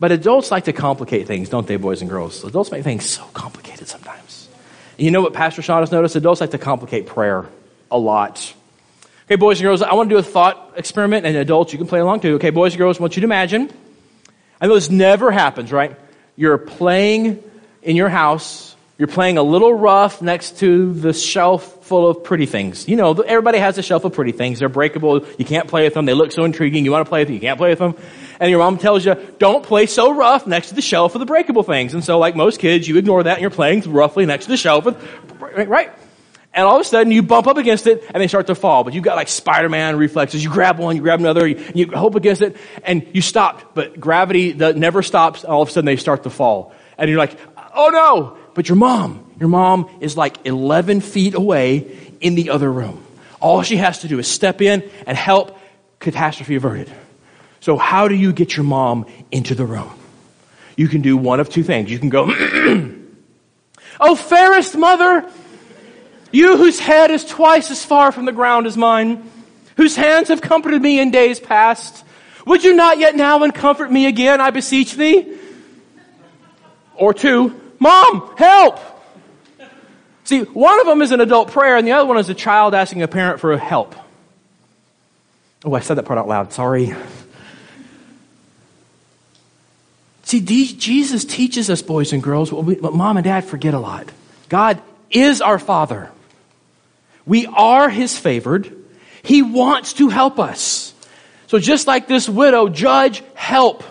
But 0.00 0.10
adults 0.10 0.50
like 0.50 0.64
to 0.64 0.72
complicate 0.72 1.26
things, 1.26 1.50
don't 1.50 1.66
they, 1.66 1.76
boys 1.76 2.00
and 2.00 2.08
girls? 2.08 2.42
Adults 2.42 2.72
make 2.72 2.82
things 2.82 3.04
so 3.04 3.22
complicated 3.34 3.86
sometimes. 3.86 4.48
You 4.96 5.10
know 5.10 5.20
what 5.20 5.34
Pastor 5.34 5.60
Sean 5.60 5.80
has 5.80 5.92
noticed? 5.92 6.16
Adults 6.16 6.40
like 6.40 6.52
to 6.52 6.58
complicate 6.58 7.06
prayer 7.06 7.44
a 7.90 7.98
lot. 7.98 8.54
Okay, 9.26 9.36
boys 9.36 9.60
and 9.60 9.66
girls, 9.66 9.82
I 9.82 9.92
want 9.92 10.08
to 10.08 10.14
do 10.14 10.18
a 10.18 10.22
thought 10.22 10.72
experiment, 10.76 11.26
and 11.26 11.36
adults, 11.36 11.74
you 11.74 11.78
can 11.78 11.86
play 11.86 12.00
along 12.00 12.20
too. 12.20 12.36
Okay, 12.36 12.50
boys 12.50 12.72
and 12.72 12.78
girls, 12.78 12.98
I 12.98 13.02
want 13.02 13.16
you 13.16 13.20
to 13.20 13.26
imagine. 13.26 13.70
I 14.62 14.66
know 14.66 14.74
this 14.74 14.88
never 14.88 15.30
happens, 15.30 15.70
right? 15.70 15.94
You're 16.36 16.56
playing 16.56 17.42
in 17.82 17.96
your 17.96 18.08
house, 18.08 18.69
you're 19.00 19.08
playing 19.08 19.38
a 19.38 19.42
little 19.42 19.72
rough 19.72 20.20
next 20.20 20.58
to 20.58 20.92
the 20.92 21.14
shelf 21.14 21.86
full 21.86 22.06
of 22.06 22.22
pretty 22.22 22.44
things. 22.44 22.86
You 22.86 22.96
know, 22.96 23.12
everybody 23.14 23.56
has 23.56 23.78
a 23.78 23.82
shelf 23.82 24.04
of 24.04 24.12
pretty 24.12 24.32
things. 24.32 24.58
They're 24.58 24.68
breakable. 24.68 25.26
You 25.38 25.46
can't 25.46 25.68
play 25.68 25.84
with 25.84 25.94
them. 25.94 26.04
They 26.04 26.12
look 26.12 26.32
so 26.32 26.44
intriguing. 26.44 26.84
You 26.84 26.92
want 26.92 27.06
to 27.06 27.08
play 27.08 27.22
with 27.22 27.28
them. 27.28 27.34
You 27.36 27.40
can't 27.40 27.56
play 27.56 27.70
with 27.70 27.78
them. 27.78 27.96
And 28.40 28.50
your 28.50 28.58
mom 28.58 28.76
tells 28.76 29.06
you, 29.06 29.14
don't 29.38 29.64
play 29.64 29.86
so 29.86 30.12
rough 30.12 30.46
next 30.46 30.68
to 30.68 30.74
the 30.74 30.82
shelf 30.82 31.14
of 31.14 31.20
the 31.20 31.24
breakable 31.24 31.62
things. 31.62 31.94
And 31.94 32.04
so, 32.04 32.18
like 32.18 32.36
most 32.36 32.60
kids, 32.60 32.86
you 32.86 32.98
ignore 32.98 33.22
that 33.22 33.32
and 33.32 33.40
you're 33.40 33.48
playing 33.48 33.90
roughly 33.90 34.26
next 34.26 34.44
to 34.44 34.50
the 34.50 34.58
shelf 34.58 34.84
with, 34.84 35.02
right? 35.40 35.90
And 36.52 36.66
all 36.66 36.76
of 36.76 36.82
a 36.82 36.84
sudden, 36.84 37.10
you 37.10 37.22
bump 37.22 37.46
up 37.46 37.56
against 37.56 37.86
it 37.86 38.04
and 38.12 38.22
they 38.22 38.28
start 38.28 38.48
to 38.48 38.54
fall. 38.54 38.84
But 38.84 38.92
you've 38.92 39.04
got 39.04 39.16
like 39.16 39.28
Spider-Man 39.28 39.96
reflexes. 39.96 40.44
You 40.44 40.50
grab 40.50 40.78
one, 40.78 40.96
you 40.96 41.00
grab 41.00 41.20
another, 41.20 41.46
you, 41.46 41.64
you 41.74 41.86
hope 41.86 42.16
against 42.16 42.42
it, 42.42 42.58
and 42.84 43.06
you 43.14 43.22
stopped. 43.22 43.74
But 43.74 43.98
gravity 43.98 44.52
never 44.52 45.02
stops. 45.02 45.42
All 45.42 45.62
of 45.62 45.68
a 45.68 45.72
sudden, 45.72 45.86
they 45.86 45.96
start 45.96 46.24
to 46.24 46.30
fall. 46.30 46.74
And 46.98 47.08
you're 47.08 47.18
like, 47.18 47.38
oh 47.74 47.88
no! 47.88 48.36
But 48.54 48.68
your 48.68 48.76
mom, 48.76 49.24
your 49.38 49.48
mom 49.48 49.88
is 50.00 50.16
like 50.16 50.44
11 50.44 51.00
feet 51.00 51.34
away 51.34 52.14
in 52.20 52.34
the 52.34 52.50
other 52.50 52.70
room. 52.70 53.04
All 53.40 53.62
she 53.62 53.76
has 53.76 54.00
to 54.00 54.08
do 54.08 54.18
is 54.18 54.28
step 54.28 54.60
in 54.60 54.88
and 55.06 55.16
help 55.16 55.58
catastrophe 55.98 56.56
averted. 56.56 56.92
So, 57.60 57.76
how 57.76 58.08
do 58.08 58.14
you 58.14 58.32
get 58.32 58.56
your 58.56 58.64
mom 58.64 59.06
into 59.30 59.54
the 59.54 59.64
room? 59.64 59.90
You 60.76 60.88
can 60.88 61.02
do 61.02 61.16
one 61.16 61.40
of 61.40 61.48
two 61.48 61.62
things. 61.62 61.90
You 61.90 61.98
can 61.98 62.08
go, 62.08 62.26
Oh, 64.00 64.14
fairest 64.14 64.76
mother, 64.76 65.30
you 66.32 66.56
whose 66.56 66.80
head 66.80 67.10
is 67.10 67.24
twice 67.24 67.70
as 67.70 67.84
far 67.84 68.12
from 68.12 68.24
the 68.24 68.32
ground 68.32 68.66
as 68.66 68.76
mine, 68.76 69.30
whose 69.76 69.94
hands 69.94 70.28
have 70.28 70.40
comforted 70.40 70.80
me 70.80 71.00
in 71.00 71.10
days 71.10 71.38
past, 71.38 72.04
would 72.46 72.64
you 72.64 72.74
not 72.74 72.98
yet 72.98 73.14
now 73.14 73.42
and 73.42 73.54
comfort 73.54 73.92
me 73.92 74.06
again, 74.06 74.40
I 74.40 74.50
beseech 74.50 74.94
thee? 74.94 75.36
Or 76.94 77.12
two, 77.12 77.60
Mom, 77.80 78.34
help! 78.36 78.78
See, 80.24 80.42
one 80.42 80.78
of 80.78 80.86
them 80.86 81.02
is 81.02 81.10
an 81.10 81.20
adult 81.20 81.50
prayer, 81.50 81.76
and 81.76 81.86
the 81.86 81.92
other 81.92 82.06
one 82.06 82.18
is 82.18 82.28
a 82.28 82.34
child 82.34 82.74
asking 82.74 83.02
a 83.02 83.08
parent 83.08 83.40
for 83.40 83.56
help. 83.56 83.96
Oh, 85.64 85.74
I 85.74 85.80
said 85.80 85.94
that 85.94 86.04
part 86.04 86.18
out 86.18 86.28
loud. 86.28 86.52
Sorry. 86.52 86.94
See, 90.22 90.40
Jesus 90.40 91.24
teaches 91.24 91.68
us, 91.68 91.82
boys 91.82 92.12
and 92.12 92.22
girls, 92.22 92.52
what, 92.52 92.64
we, 92.64 92.74
what 92.74 92.92
mom 92.92 93.16
and 93.16 93.24
dad 93.24 93.44
forget 93.44 93.74
a 93.74 93.80
lot. 93.80 94.08
God 94.48 94.80
is 95.10 95.40
our 95.40 95.58
Father. 95.58 96.10
We 97.26 97.46
are 97.46 97.88
His 97.88 98.16
favored. 98.16 98.72
He 99.22 99.42
wants 99.42 99.94
to 99.94 100.08
help 100.08 100.38
us. 100.38 100.94
So, 101.48 101.58
just 101.58 101.88
like 101.88 102.06
this 102.06 102.28
widow, 102.28 102.68
judge, 102.68 103.24
help 103.34 103.82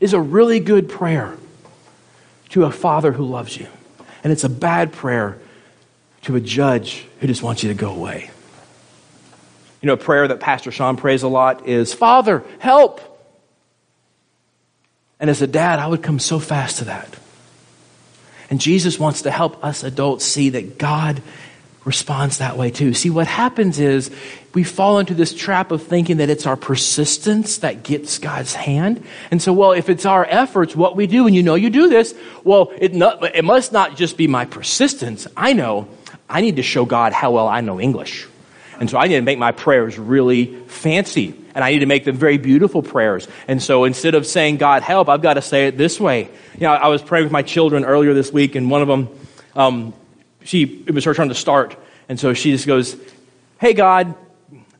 is 0.00 0.14
a 0.14 0.20
really 0.20 0.60
good 0.60 0.88
prayer 0.88 1.36
to 2.54 2.62
a 2.62 2.70
father 2.70 3.10
who 3.10 3.24
loves 3.24 3.56
you. 3.56 3.66
And 4.22 4.32
it's 4.32 4.44
a 4.44 4.48
bad 4.48 4.92
prayer 4.92 5.40
to 6.22 6.36
a 6.36 6.40
judge 6.40 7.04
who 7.18 7.26
just 7.26 7.42
wants 7.42 7.64
you 7.64 7.68
to 7.68 7.74
go 7.74 7.90
away. 7.90 8.30
You 9.82 9.88
know, 9.88 9.94
a 9.94 9.96
prayer 9.96 10.28
that 10.28 10.38
Pastor 10.38 10.70
Sean 10.70 10.96
prays 10.96 11.24
a 11.24 11.28
lot 11.28 11.66
is 11.66 11.92
Father, 11.92 12.44
help. 12.60 13.00
And 15.18 15.28
as 15.28 15.42
a 15.42 15.48
dad, 15.48 15.80
I 15.80 15.88
would 15.88 16.04
come 16.04 16.20
so 16.20 16.38
fast 16.38 16.78
to 16.78 16.84
that. 16.84 17.16
And 18.50 18.60
Jesus 18.60 19.00
wants 19.00 19.22
to 19.22 19.32
help 19.32 19.64
us 19.64 19.82
adults 19.82 20.24
see 20.24 20.50
that 20.50 20.78
God 20.78 21.22
responds 21.84 22.38
that 22.38 22.56
way 22.56 22.70
too. 22.70 22.94
See, 22.94 23.10
what 23.10 23.26
happens 23.26 23.80
is 23.80 24.12
we 24.54 24.62
fall 24.62 25.00
into 25.00 25.14
this 25.14 25.34
trap 25.34 25.72
of 25.72 25.82
thinking 25.82 26.18
that 26.18 26.30
it's 26.30 26.46
our 26.46 26.56
persistence 26.56 27.58
that 27.58 27.82
gets 27.82 28.18
God's 28.18 28.54
hand. 28.54 29.04
And 29.30 29.42
so, 29.42 29.52
well, 29.52 29.72
if 29.72 29.88
it's 29.88 30.06
our 30.06 30.24
efforts, 30.24 30.76
what 30.76 30.94
we 30.94 31.08
do, 31.08 31.26
and 31.26 31.34
you 31.34 31.42
know 31.42 31.56
you 31.56 31.70
do 31.70 31.88
this, 31.88 32.14
well, 32.44 32.72
it, 32.78 32.94
not, 32.94 33.34
it 33.34 33.44
must 33.44 33.72
not 33.72 33.96
just 33.96 34.16
be 34.16 34.28
my 34.28 34.44
persistence. 34.44 35.26
I 35.36 35.52
know 35.52 35.88
I 36.28 36.40
need 36.40 36.56
to 36.56 36.62
show 36.62 36.84
God 36.84 37.12
how 37.12 37.32
well 37.32 37.48
I 37.48 37.60
know 37.60 37.80
English. 37.80 38.28
And 38.78 38.88
so 38.88 38.98
I 38.98 39.08
need 39.08 39.16
to 39.16 39.22
make 39.22 39.38
my 39.38 39.52
prayers 39.52 39.98
really 39.98 40.46
fancy. 40.66 41.34
And 41.54 41.62
I 41.62 41.72
need 41.72 41.80
to 41.80 41.86
make 41.86 42.04
them 42.04 42.16
very 42.16 42.38
beautiful 42.38 42.82
prayers. 42.82 43.28
And 43.46 43.62
so 43.62 43.84
instead 43.84 44.14
of 44.14 44.26
saying, 44.26 44.56
God 44.56 44.82
help, 44.82 45.08
I've 45.08 45.22
got 45.22 45.34
to 45.34 45.42
say 45.42 45.68
it 45.68 45.76
this 45.76 46.00
way. 46.00 46.22
You 46.54 46.60
know, 46.60 46.72
I 46.72 46.88
was 46.88 47.02
praying 47.02 47.24
with 47.24 47.32
my 47.32 47.42
children 47.42 47.84
earlier 47.84 48.14
this 48.14 48.32
week, 48.32 48.56
and 48.56 48.70
one 48.70 48.82
of 48.82 48.88
them, 48.88 49.08
um, 49.54 49.94
she, 50.42 50.62
it 50.86 50.94
was 50.94 51.04
her 51.04 51.14
turn 51.14 51.28
to 51.28 51.34
start. 51.34 51.76
And 52.08 52.18
so 52.18 52.34
she 52.34 52.50
just 52.50 52.66
goes, 52.66 52.96
Hey, 53.60 53.72
God, 53.72 54.14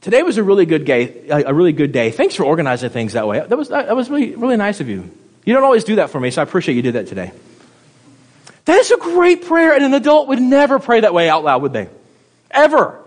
today 0.05 0.23
was 0.23 0.37
a 0.37 0.43
really 0.43 0.67
good 0.67 0.85
day. 0.85 1.27
A 1.29 1.53
really 1.55 1.73
good 1.73 1.91
day. 1.91 2.11
Thanks 2.11 2.35
for 2.35 2.45
organizing 2.45 2.91
things 2.91 3.15
that 3.15 3.27
way. 3.27 3.41
That 3.41 3.57
was, 3.57 3.71
that 3.71 3.97
was 3.97 4.11
really, 4.11 4.37
really 4.37 4.59
nice 4.59 4.81
of 4.81 4.89
you. 4.89 5.11
You 5.47 5.55
don't 5.55 5.65
always 5.65 5.83
do 5.83 5.97
that 5.97 6.11
for 6.11 6.21
me, 6.21 6.31
so 6.31 6.43
I 6.43 6.45
appreciate 6.45 6.75
you 6.75 6.83
did 6.83 6.95
that 6.95 7.07
today. 7.07 7.33
That 8.67 8.79
is 8.81 8.91
a 8.91 8.99
great 8.99 9.47
prayer, 9.47 9.75
and 9.75 9.83
an 9.83 9.95
adult 9.95 10.29
would 10.29 10.41
never 10.41 10.79
pray 10.79 11.01
that 11.01 11.15
way 11.15 11.29
out 11.29 11.43
loud, 11.43 11.63
would 11.63 11.73
they? 11.73 11.89
Ever. 12.51 13.01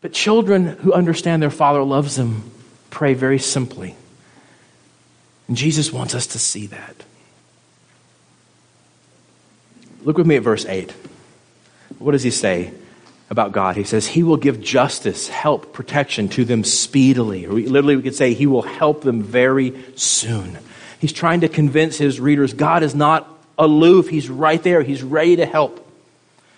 But 0.00 0.12
children 0.12 0.66
who 0.66 0.92
understand 0.92 1.40
their 1.40 1.50
father 1.50 1.82
loves 1.84 2.16
them 2.16 2.50
pray 2.90 3.14
very 3.14 3.38
simply. 3.38 3.94
And 5.46 5.56
Jesus 5.56 5.92
wants 5.92 6.16
us 6.16 6.26
to 6.28 6.38
see 6.40 6.66
that. 6.66 6.96
Look 10.02 10.18
with 10.18 10.26
me 10.26 10.34
at 10.34 10.42
verse 10.42 10.66
8. 10.66 10.90
What 11.98 12.12
does 12.12 12.24
he 12.24 12.32
say 12.32 12.72
about 13.32 13.50
God? 13.50 13.76
He 13.76 13.82
says, 13.82 14.06
He 14.06 14.22
will 14.22 14.36
give 14.36 14.60
justice, 14.60 15.26
help, 15.26 15.72
protection 15.72 16.28
to 16.30 16.44
them 16.44 16.62
speedily. 16.62 17.46
Literally, 17.46 17.96
we 17.96 18.02
could 18.02 18.14
say, 18.14 18.34
He 18.34 18.46
will 18.46 18.62
help 18.62 19.02
them 19.02 19.22
very 19.22 19.74
soon. 19.96 20.58
He's 21.00 21.12
trying 21.12 21.40
to 21.40 21.48
convince 21.48 21.96
his 21.98 22.20
readers 22.20 22.52
God 22.52 22.84
is 22.84 22.94
not 22.94 23.28
aloof, 23.58 24.08
He's 24.08 24.28
right 24.28 24.62
there, 24.62 24.82
He's 24.82 25.02
ready 25.02 25.36
to 25.36 25.46
help. 25.46 25.84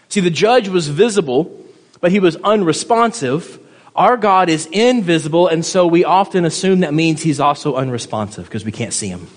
See, 0.08 0.20
the 0.20 0.30
judge 0.30 0.68
was 0.68 0.88
visible, 0.88 1.64
but 2.00 2.10
he 2.10 2.20
was 2.20 2.36
unresponsive. 2.36 3.58
Our 3.96 4.16
God 4.16 4.48
is 4.48 4.66
invisible, 4.66 5.46
and 5.46 5.64
so 5.64 5.86
we 5.86 6.04
often 6.04 6.44
assume 6.44 6.80
that 6.80 6.92
means 6.92 7.22
He's 7.22 7.40
also 7.40 7.76
unresponsive 7.76 8.44
because 8.46 8.64
we 8.64 8.72
can't 8.72 8.92
see 8.92 9.08
Him. 9.08 9.28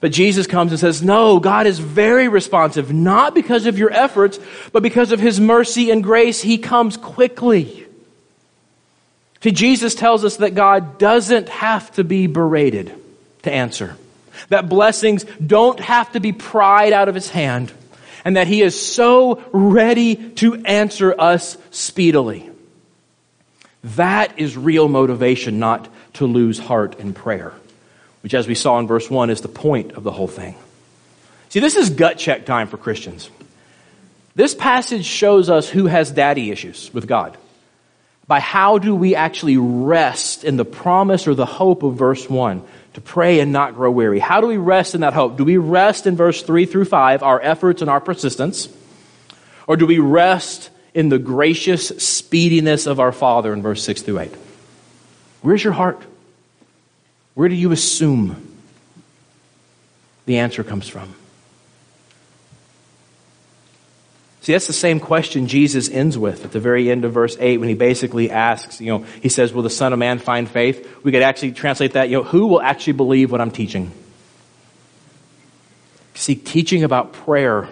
But 0.00 0.12
Jesus 0.12 0.46
comes 0.46 0.72
and 0.72 0.78
says, 0.78 1.02
No, 1.02 1.40
God 1.40 1.66
is 1.66 1.78
very 1.78 2.28
responsive, 2.28 2.92
not 2.92 3.34
because 3.34 3.66
of 3.66 3.78
your 3.78 3.92
efforts, 3.92 4.38
but 4.72 4.82
because 4.82 5.12
of 5.12 5.20
his 5.20 5.40
mercy 5.40 5.90
and 5.90 6.02
grace. 6.02 6.42
He 6.42 6.58
comes 6.58 6.96
quickly. 6.96 7.86
See, 9.42 9.52
Jesus 9.52 9.94
tells 9.94 10.24
us 10.24 10.36
that 10.36 10.54
God 10.54 10.98
doesn't 10.98 11.48
have 11.48 11.90
to 11.92 12.04
be 12.04 12.26
berated 12.26 12.92
to 13.42 13.52
answer, 13.52 13.96
that 14.48 14.68
blessings 14.68 15.24
don't 15.44 15.80
have 15.80 16.12
to 16.12 16.20
be 16.20 16.32
pried 16.32 16.92
out 16.92 17.08
of 17.08 17.14
his 17.14 17.30
hand, 17.30 17.72
and 18.24 18.36
that 18.36 18.48
he 18.48 18.60
is 18.60 18.78
so 18.78 19.42
ready 19.52 20.16
to 20.16 20.56
answer 20.64 21.14
us 21.18 21.56
speedily. 21.70 22.50
That 23.94 24.38
is 24.38 24.56
real 24.56 24.88
motivation, 24.88 25.58
not 25.58 25.88
to 26.14 26.26
lose 26.26 26.58
heart 26.58 26.98
in 26.98 27.14
prayer 27.14 27.54
which, 28.26 28.34
as 28.34 28.48
we 28.48 28.56
saw 28.56 28.80
in 28.80 28.88
verse 28.88 29.08
1, 29.08 29.30
is 29.30 29.40
the 29.40 29.46
point 29.46 29.92
of 29.92 30.02
the 30.02 30.10
whole 30.10 30.26
thing. 30.26 30.56
See, 31.48 31.60
this 31.60 31.76
is 31.76 31.90
gut 31.90 32.18
check 32.18 32.44
time 32.44 32.66
for 32.66 32.76
Christians. 32.76 33.30
This 34.34 34.52
passage 34.52 35.04
shows 35.04 35.48
us 35.48 35.68
who 35.68 35.86
has 35.86 36.10
daddy 36.10 36.50
issues 36.50 36.92
with 36.92 37.06
God. 37.06 37.38
By 38.26 38.40
how 38.40 38.78
do 38.78 38.96
we 38.96 39.14
actually 39.14 39.58
rest 39.58 40.42
in 40.42 40.56
the 40.56 40.64
promise 40.64 41.28
or 41.28 41.36
the 41.36 41.46
hope 41.46 41.84
of 41.84 41.94
verse 41.94 42.28
1 42.28 42.64
to 42.94 43.00
pray 43.00 43.38
and 43.38 43.52
not 43.52 43.76
grow 43.76 43.92
weary? 43.92 44.18
How 44.18 44.40
do 44.40 44.48
we 44.48 44.56
rest 44.56 44.96
in 44.96 45.02
that 45.02 45.14
hope? 45.14 45.36
Do 45.36 45.44
we 45.44 45.56
rest 45.56 46.08
in 46.08 46.16
verse 46.16 46.42
3 46.42 46.66
through 46.66 46.86
5, 46.86 47.22
our 47.22 47.40
efforts 47.40 47.80
and 47.80 47.88
our 47.88 48.00
persistence? 48.00 48.68
Or 49.68 49.76
do 49.76 49.86
we 49.86 50.00
rest 50.00 50.70
in 50.94 51.10
the 51.10 51.20
gracious 51.20 51.90
speediness 51.90 52.88
of 52.88 52.98
our 52.98 53.12
Father 53.12 53.52
in 53.52 53.62
verse 53.62 53.84
6 53.84 54.02
through 54.02 54.18
8? 54.18 54.34
Where's 55.42 55.62
your 55.62 55.74
heart? 55.74 56.02
Where 57.36 57.50
do 57.50 57.54
you 57.54 57.70
assume 57.70 58.42
the 60.24 60.38
answer 60.38 60.64
comes 60.64 60.88
from? 60.88 61.14
See, 64.40 64.52
that's 64.52 64.66
the 64.66 64.72
same 64.72 65.00
question 65.00 65.46
Jesus 65.46 65.90
ends 65.90 66.16
with 66.16 66.46
at 66.46 66.52
the 66.52 66.60
very 66.60 66.90
end 66.90 67.04
of 67.04 67.12
verse 67.12 67.36
8 67.38 67.58
when 67.58 67.68
he 67.68 67.74
basically 67.74 68.30
asks, 68.30 68.80
you 68.80 68.86
know, 68.86 69.04
he 69.20 69.28
says, 69.28 69.52
Will 69.52 69.62
the 69.62 69.68
Son 69.68 69.92
of 69.92 69.98
Man 69.98 70.18
find 70.18 70.48
faith? 70.48 71.04
We 71.04 71.12
could 71.12 71.20
actually 71.20 71.52
translate 71.52 71.92
that, 71.92 72.08
you 72.08 72.16
know, 72.16 72.22
who 72.22 72.46
will 72.46 72.62
actually 72.62 72.94
believe 72.94 73.30
what 73.30 73.42
I'm 73.42 73.50
teaching? 73.50 73.92
See, 76.14 76.36
teaching 76.36 76.84
about 76.84 77.12
prayer 77.12 77.68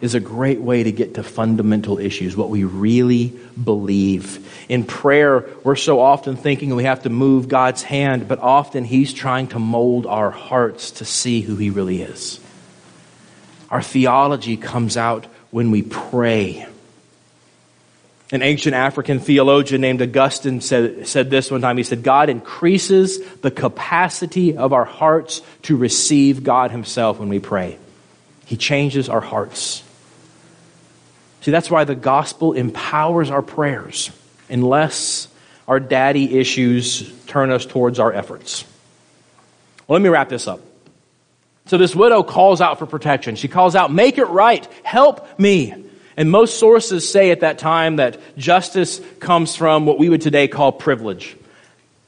is 0.00 0.14
a 0.14 0.20
great 0.20 0.60
way 0.60 0.82
to 0.82 0.92
get 0.92 1.14
to 1.14 1.22
fundamental 1.22 1.98
issues, 1.98 2.36
what 2.36 2.50
we 2.50 2.64
really 2.64 3.28
believe. 3.62 4.66
In 4.68 4.84
prayer, 4.84 5.48
we're 5.64 5.76
so 5.76 6.00
often 6.00 6.36
thinking 6.36 6.74
we 6.74 6.84
have 6.84 7.04
to 7.04 7.10
move 7.10 7.48
God's 7.48 7.82
hand, 7.82 8.28
but 8.28 8.38
often 8.40 8.84
He's 8.84 9.14
trying 9.14 9.48
to 9.48 9.58
mold 9.58 10.06
our 10.06 10.30
hearts 10.30 10.90
to 10.92 11.04
see 11.04 11.40
who 11.40 11.56
He 11.56 11.70
really 11.70 12.02
is. 12.02 12.40
Our 13.70 13.82
theology 13.82 14.56
comes 14.56 14.96
out 14.96 15.26
when 15.50 15.70
we 15.70 15.82
pray. 15.82 16.66
An 18.32 18.42
ancient 18.42 18.74
African 18.74 19.18
theologian 19.18 19.80
named 19.80 20.02
Augustine 20.02 20.60
said, 20.60 21.06
said 21.08 21.30
this 21.30 21.50
one 21.50 21.62
time. 21.62 21.76
He 21.78 21.84
said, 21.84 22.02
God 22.02 22.28
increases 22.28 23.24
the 23.36 23.50
capacity 23.50 24.56
of 24.56 24.72
our 24.72 24.84
hearts 24.84 25.40
to 25.62 25.76
receive 25.76 26.44
God 26.44 26.70
Himself 26.70 27.18
when 27.18 27.28
we 27.28 27.38
pray. 27.38 27.78
He 28.44 28.56
changes 28.56 29.08
our 29.08 29.20
hearts. 29.20 29.82
See, 31.46 31.52
that's 31.52 31.70
why 31.70 31.84
the 31.84 31.94
gospel 31.94 32.54
empowers 32.54 33.30
our 33.30 33.40
prayers, 33.40 34.10
unless 34.50 35.28
our 35.68 35.78
daddy 35.78 36.40
issues 36.40 37.08
turn 37.26 37.52
us 37.52 37.64
towards 37.64 38.00
our 38.00 38.12
efforts. 38.12 38.64
Well, 39.86 39.96
let 39.96 40.02
me 40.02 40.08
wrap 40.08 40.28
this 40.28 40.48
up. 40.48 40.58
So 41.66 41.78
this 41.78 41.94
widow 41.94 42.24
calls 42.24 42.60
out 42.60 42.80
for 42.80 42.86
protection. 42.86 43.36
She 43.36 43.46
calls 43.46 43.76
out, 43.76 43.92
make 43.92 44.18
it 44.18 44.24
right. 44.24 44.66
Help 44.82 45.38
me. 45.38 45.72
And 46.16 46.32
most 46.32 46.58
sources 46.58 47.08
say 47.08 47.30
at 47.30 47.42
that 47.42 47.58
time 47.58 47.94
that 47.94 48.18
justice 48.36 49.00
comes 49.20 49.54
from 49.54 49.86
what 49.86 50.00
we 50.00 50.08
would 50.08 50.22
today 50.22 50.48
call 50.48 50.72
privilege. 50.72 51.36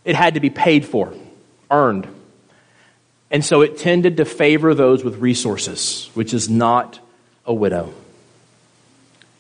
It 0.05 0.17
had 0.17 0.35
to 0.35 0.41
be 0.41 0.51
paid 0.51 0.85
for, 0.85 1.15
earned. 1.71 2.09
And 3.31 3.45
so 3.45 3.61
it 3.61 3.79
tended 3.79 4.17
to 4.17 4.25
favor 4.25 4.75
those 4.75 5.05
with 5.05 5.19
resources, 5.19 6.11
which 6.15 6.35
is 6.35 6.49
not 6.49 6.99
a 7.47 7.55
widow. 7.55 7.95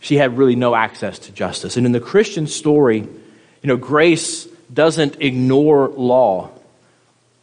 She 0.01 0.17
had 0.17 0.39
really 0.39 0.57
no 0.57 0.75
access 0.75 1.19
to 1.21 1.33
justice. 1.33 1.77
And 1.77 1.87
in 1.87 1.93
the 1.93 2.01
Christian 2.01 2.47
story, 2.47 2.99
you 3.01 3.67
know, 3.67 3.77
grace 3.77 4.47
doesn't 4.73 5.21
ignore 5.21 5.89
law, 5.89 6.51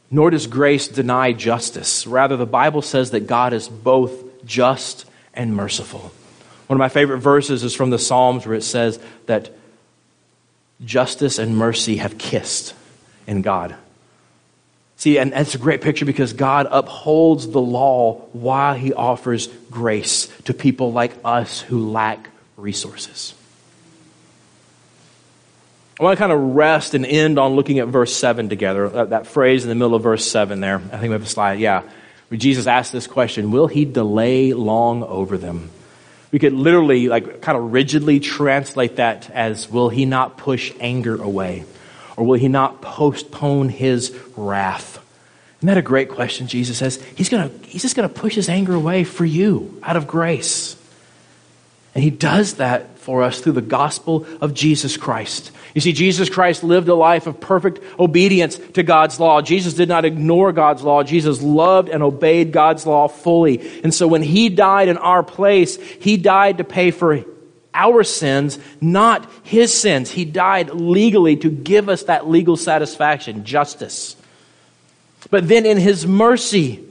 nor 0.09 0.29
does 0.29 0.47
grace 0.47 0.87
deny 0.87 1.33
justice. 1.33 2.07
Rather, 2.07 2.37
the 2.37 2.45
Bible 2.45 2.81
says 2.81 3.11
that 3.11 3.27
God 3.27 3.53
is 3.53 3.67
both 3.67 4.45
just 4.45 5.05
and 5.33 5.55
merciful. 5.55 6.11
One 6.67 6.77
of 6.77 6.79
my 6.79 6.89
favorite 6.89 7.19
verses 7.19 7.63
is 7.63 7.75
from 7.75 7.89
the 7.89 7.99
Psalms 7.99 8.45
where 8.45 8.55
it 8.55 8.63
says 8.63 8.99
that 9.25 9.51
justice 10.83 11.37
and 11.39 11.57
mercy 11.57 11.97
have 11.97 12.17
kissed 12.17 12.73
in 13.27 13.41
God. 13.41 13.75
See, 14.97 15.17
and 15.17 15.33
that's 15.33 15.55
a 15.55 15.59
great 15.59 15.81
picture 15.81 16.05
because 16.05 16.33
God 16.33 16.67
upholds 16.71 17.49
the 17.49 17.61
law 17.61 18.13
while 18.31 18.73
he 18.73 18.93
offers 18.93 19.47
grace 19.69 20.27
to 20.45 20.53
people 20.53 20.93
like 20.93 21.13
us 21.23 21.61
who 21.61 21.91
lack 21.91 22.29
resources. 22.57 23.33
I 25.99 26.03
want 26.03 26.17
to 26.17 26.21
kind 26.21 26.33
of 26.33 26.55
rest 26.55 26.93
and 26.93 27.05
end 27.05 27.39
on 27.39 27.55
looking 27.55 27.79
at 27.79 27.87
verse 27.87 28.13
7 28.13 28.49
together. 28.49 28.89
That, 28.89 29.09
that 29.11 29.27
phrase 29.27 29.63
in 29.63 29.69
the 29.69 29.75
middle 29.75 29.95
of 29.95 30.03
verse 30.03 30.29
7 30.29 30.59
there. 30.59 30.75
I 30.75 30.97
think 30.97 31.03
we 31.03 31.11
have 31.11 31.23
a 31.23 31.27
slide. 31.27 31.59
Yeah. 31.59 31.83
Where 32.27 32.37
Jesus 32.37 32.67
asked 32.67 32.91
this 32.91 33.07
question 33.07 33.51
Will 33.51 33.67
he 33.67 33.85
delay 33.85 34.53
long 34.53 35.03
over 35.03 35.37
them? 35.37 35.69
We 36.31 36.39
could 36.39 36.51
literally, 36.51 37.07
like, 37.07 37.41
kind 37.41 37.57
of 37.57 37.71
rigidly 37.71 38.19
translate 38.19 38.97
that 38.97 39.29
as 39.29 39.69
Will 39.69 39.87
he 39.87 40.05
not 40.05 40.37
push 40.37 40.73
anger 40.81 41.21
away? 41.21 41.63
Or 42.17 42.25
will 42.25 42.39
he 42.39 42.49
not 42.49 42.81
postpone 42.81 43.69
his 43.69 44.17
wrath? 44.35 45.01
Isn't 45.59 45.67
that 45.67 45.77
a 45.77 45.81
great 45.81 46.09
question? 46.09 46.47
Jesus 46.47 46.77
says 46.77 47.01
he's, 47.15 47.29
gonna, 47.29 47.49
he's 47.63 47.81
just 47.81 47.95
going 47.95 48.07
to 48.07 48.13
push 48.13 48.35
his 48.35 48.49
anger 48.49 48.73
away 48.73 49.05
for 49.05 49.23
you 49.23 49.79
out 49.81 49.95
of 49.95 50.07
grace. 50.07 50.75
And 51.95 52.03
he 52.03 52.09
does 52.09 52.55
that 52.55 52.99
for 52.99 53.23
us 53.23 53.39
through 53.39 53.53
the 53.53 53.61
gospel 53.61 54.27
of 54.41 54.53
Jesus 54.53 54.97
Christ. 54.97 55.51
You 55.73 55.81
see, 55.81 55.93
Jesus 55.93 56.29
Christ 56.29 56.63
lived 56.63 56.89
a 56.89 56.95
life 56.95 57.25
of 57.25 57.39
perfect 57.39 57.79
obedience 57.97 58.57
to 58.73 58.83
God's 58.83 59.19
law. 59.19 59.41
Jesus 59.41 59.73
did 59.73 59.87
not 59.87 60.03
ignore 60.03 60.51
God's 60.51 60.83
law. 60.83 61.03
Jesus 61.03 61.41
loved 61.41 61.87
and 61.87 62.03
obeyed 62.03 62.51
God's 62.51 62.85
law 62.85 63.07
fully. 63.07 63.81
And 63.81 63.93
so 63.93 64.07
when 64.07 64.21
he 64.21 64.49
died 64.49 64.89
in 64.89 64.97
our 64.97 65.23
place, 65.23 65.77
he 65.77 66.17
died 66.17 66.57
to 66.57 66.65
pay 66.65 66.91
for 66.91 67.23
our 67.73 68.03
sins, 68.03 68.59
not 68.81 69.29
his 69.43 69.73
sins. 69.73 70.11
He 70.11 70.25
died 70.25 70.71
legally 70.71 71.37
to 71.37 71.49
give 71.49 71.87
us 71.87 72.03
that 72.03 72.27
legal 72.27 72.57
satisfaction, 72.57 73.45
justice. 73.45 74.17
But 75.29 75.47
then 75.47 75.65
in 75.65 75.77
his 75.77 76.05
mercy, 76.05 76.83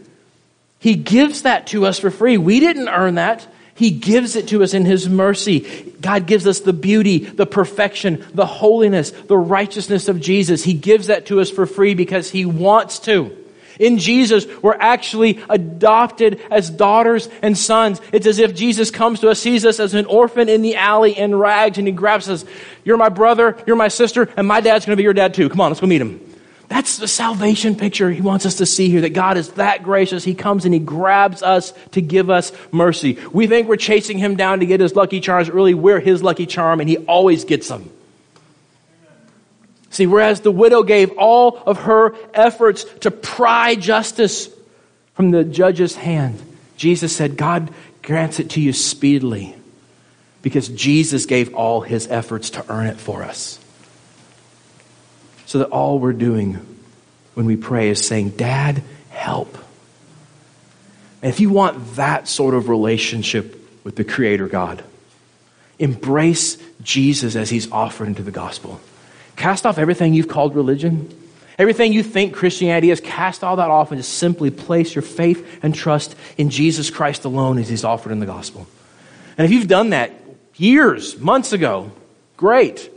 he 0.78 0.94
gives 0.94 1.42
that 1.42 1.66
to 1.68 1.86
us 1.86 1.98
for 1.98 2.10
free. 2.10 2.36
We 2.38 2.60
didn't 2.60 2.88
earn 2.88 3.16
that. 3.16 3.46
He 3.74 3.90
gives 3.90 4.36
it 4.36 4.48
to 4.48 4.62
us 4.62 4.72
in 4.72 4.84
His 4.84 5.08
mercy. 5.08 5.60
God 6.00 6.26
gives 6.26 6.46
us 6.46 6.60
the 6.60 6.72
beauty, 6.72 7.18
the 7.18 7.46
perfection, 7.46 8.24
the 8.32 8.46
holiness, 8.46 9.10
the 9.10 9.36
righteousness 9.36 10.08
of 10.08 10.20
Jesus. 10.20 10.62
He 10.62 10.74
gives 10.74 11.08
that 11.08 11.26
to 11.26 11.40
us 11.40 11.50
for 11.50 11.66
free 11.66 11.94
because 11.94 12.30
He 12.30 12.44
wants 12.44 13.00
to. 13.00 13.36
In 13.78 13.98
Jesus, 13.98 14.46
we're 14.62 14.76
actually 14.78 15.42
adopted 15.48 16.40
as 16.50 16.70
daughters 16.70 17.28
and 17.42 17.58
sons. 17.58 18.00
It's 18.12 18.26
as 18.26 18.38
if 18.38 18.54
Jesus 18.54 18.90
comes 18.90 19.20
to 19.20 19.30
us, 19.30 19.40
sees 19.40 19.66
us 19.66 19.80
as 19.80 19.94
an 19.94 20.06
orphan 20.06 20.48
in 20.48 20.62
the 20.62 20.76
alley 20.76 21.16
in 21.16 21.34
rags, 21.34 21.78
and 21.78 21.86
he 21.86 21.92
grabs 21.92 22.28
us. 22.28 22.44
You're 22.84 22.96
my 22.96 23.08
brother, 23.08 23.56
you're 23.66 23.76
my 23.76 23.88
sister, 23.88 24.30
and 24.36 24.46
my 24.46 24.60
dad's 24.60 24.86
going 24.86 24.92
to 24.92 24.96
be 24.96 25.02
your 25.02 25.12
dad 25.12 25.34
too. 25.34 25.48
Come 25.48 25.60
on, 25.60 25.70
let's 25.70 25.80
go 25.80 25.86
meet 25.86 26.00
him. 26.00 26.33
That's 26.68 26.96
the 26.96 27.08
salvation 27.08 27.76
picture 27.76 28.10
he 28.10 28.22
wants 28.22 28.46
us 28.46 28.56
to 28.56 28.66
see 28.66 28.88
here 28.88 29.02
that 29.02 29.12
God 29.12 29.36
is 29.36 29.50
that 29.52 29.82
gracious. 29.82 30.24
He 30.24 30.34
comes 30.34 30.64
and 30.64 30.72
he 30.72 30.80
grabs 30.80 31.42
us 31.42 31.72
to 31.92 32.00
give 32.00 32.30
us 32.30 32.52
mercy. 32.72 33.18
We 33.32 33.46
think 33.46 33.68
we're 33.68 33.76
chasing 33.76 34.18
him 34.18 34.36
down 34.36 34.60
to 34.60 34.66
get 34.66 34.80
his 34.80 34.96
lucky 34.96 35.20
charms. 35.20 35.50
Really, 35.50 35.74
we're 35.74 36.00
his 36.00 36.22
lucky 36.22 36.46
charm 36.46 36.80
and 36.80 36.88
he 36.88 36.96
always 36.98 37.44
gets 37.44 37.68
them. 37.68 37.90
See, 39.90 40.06
whereas 40.06 40.40
the 40.40 40.50
widow 40.50 40.82
gave 40.82 41.12
all 41.18 41.62
of 41.66 41.82
her 41.82 42.16
efforts 42.32 42.84
to 43.00 43.10
pry 43.10 43.76
justice 43.76 44.48
from 45.14 45.30
the 45.30 45.44
judge's 45.44 45.94
hand, 45.94 46.42
Jesus 46.76 47.14
said, 47.14 47.36
God 47.36 47.72
grants 48.02 48.40
it 48.40 48.50
to 48.50 48.60
you 48.60 48.72
speedily 48.72 49.54
because 50.42 50.68
Jesus 50.68 51.26
gave 51.26 51.54
all 51.54 51.80
his 51.80 52.08
efforts 52.08 52.50
to 52.50 52.64
earn 52.68 52.86
it 52.86 52.96
for 52.96 53.22
us. 53.22 53.60
So 55.54 55.60
that 55.60 55.68
all 55.70 56.00
we're 56.00 56.12
doing 56.12 56.54
when 57.34 57.46
we 57.46 57.54
pray 57.54 57.88
is 57.88 58.04
saying, 58.04 58.30
Dad, 58.30 58.82
help. 59.10 59.56
And 61.22 61.32
if 61.32 61.38
you 61.38 61.48
want 61.48 61.94
that 61.94 62.26
sort 62.26 62.54
of 62.54 62.68
relationship 62.68 63.56
with 63.84 63.94
the 63.94 64.02
Creator 64.02 64.48
God, 64.48 64.82
embrace 65.78 66.58
Jesus 66.82 67.36
as 67.36 67.50
He's 67.50 67.70
offered 67.70 68.08
into 68.08 68.24
the 68.24 68.32
gospel. 68.32 68.80
Cast 69.36 69.64
off 69.64 69.78
everything 69.78 70.12
you've 70.12 70.26
called 70.26 70.56
religion, 70.56 71.16
everything 71.56 71.92
you 71.92 72.02
think 72.02 72.34
Christianity 72.34 72.90
is, 72.90 73.00
cast 73.00 73.44
all 73.44 73.54
that 73.54 73.70
off 73.70 73.92
and 73.92 74.00
just 74.00 74.14
simply 74.14 74.50
place 74.50 74.92
your 74.92 75.02
faith 75.02 75.60
and 75.62 75.72
trust 75.72 76.16
in 76.36 76.50
Jesus 76.50 76.90
Christ 76.90 77.24
alone 77.24 77.58
as 77.58 77.68
He's 77.68 77.84
offered 77.84 78.10
in 78.10 78.18
the 78.18 78.26
gospel. 78.26 78.66
And 79.38 79.44
if 79.44 79.52
you've 79.52 79.68
done 79.68 79.90
that 79.90 80.10
years, 80.56 81.16
months 81.16 81.52
ago, 81.52 81.92
great. 82.36 82.90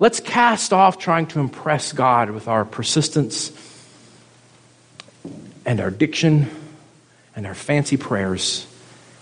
Let's 0.00 0.18
cast 0.18 0.72
off 0.72 0.98
trying 0.98 1.26
to 1.26 1.40
impress 1.40 1.92
God 1.92 2.30
with 2.30 2.48
our 2.48 2.64
persistence 2.64 3.52
and 5.66 5.78
our 5.78 5.90
diction 5.90 6.50
and 7.36 7.46
our 7.46 7.54
fancy 7.54 7.98
prayers 7.98 8.66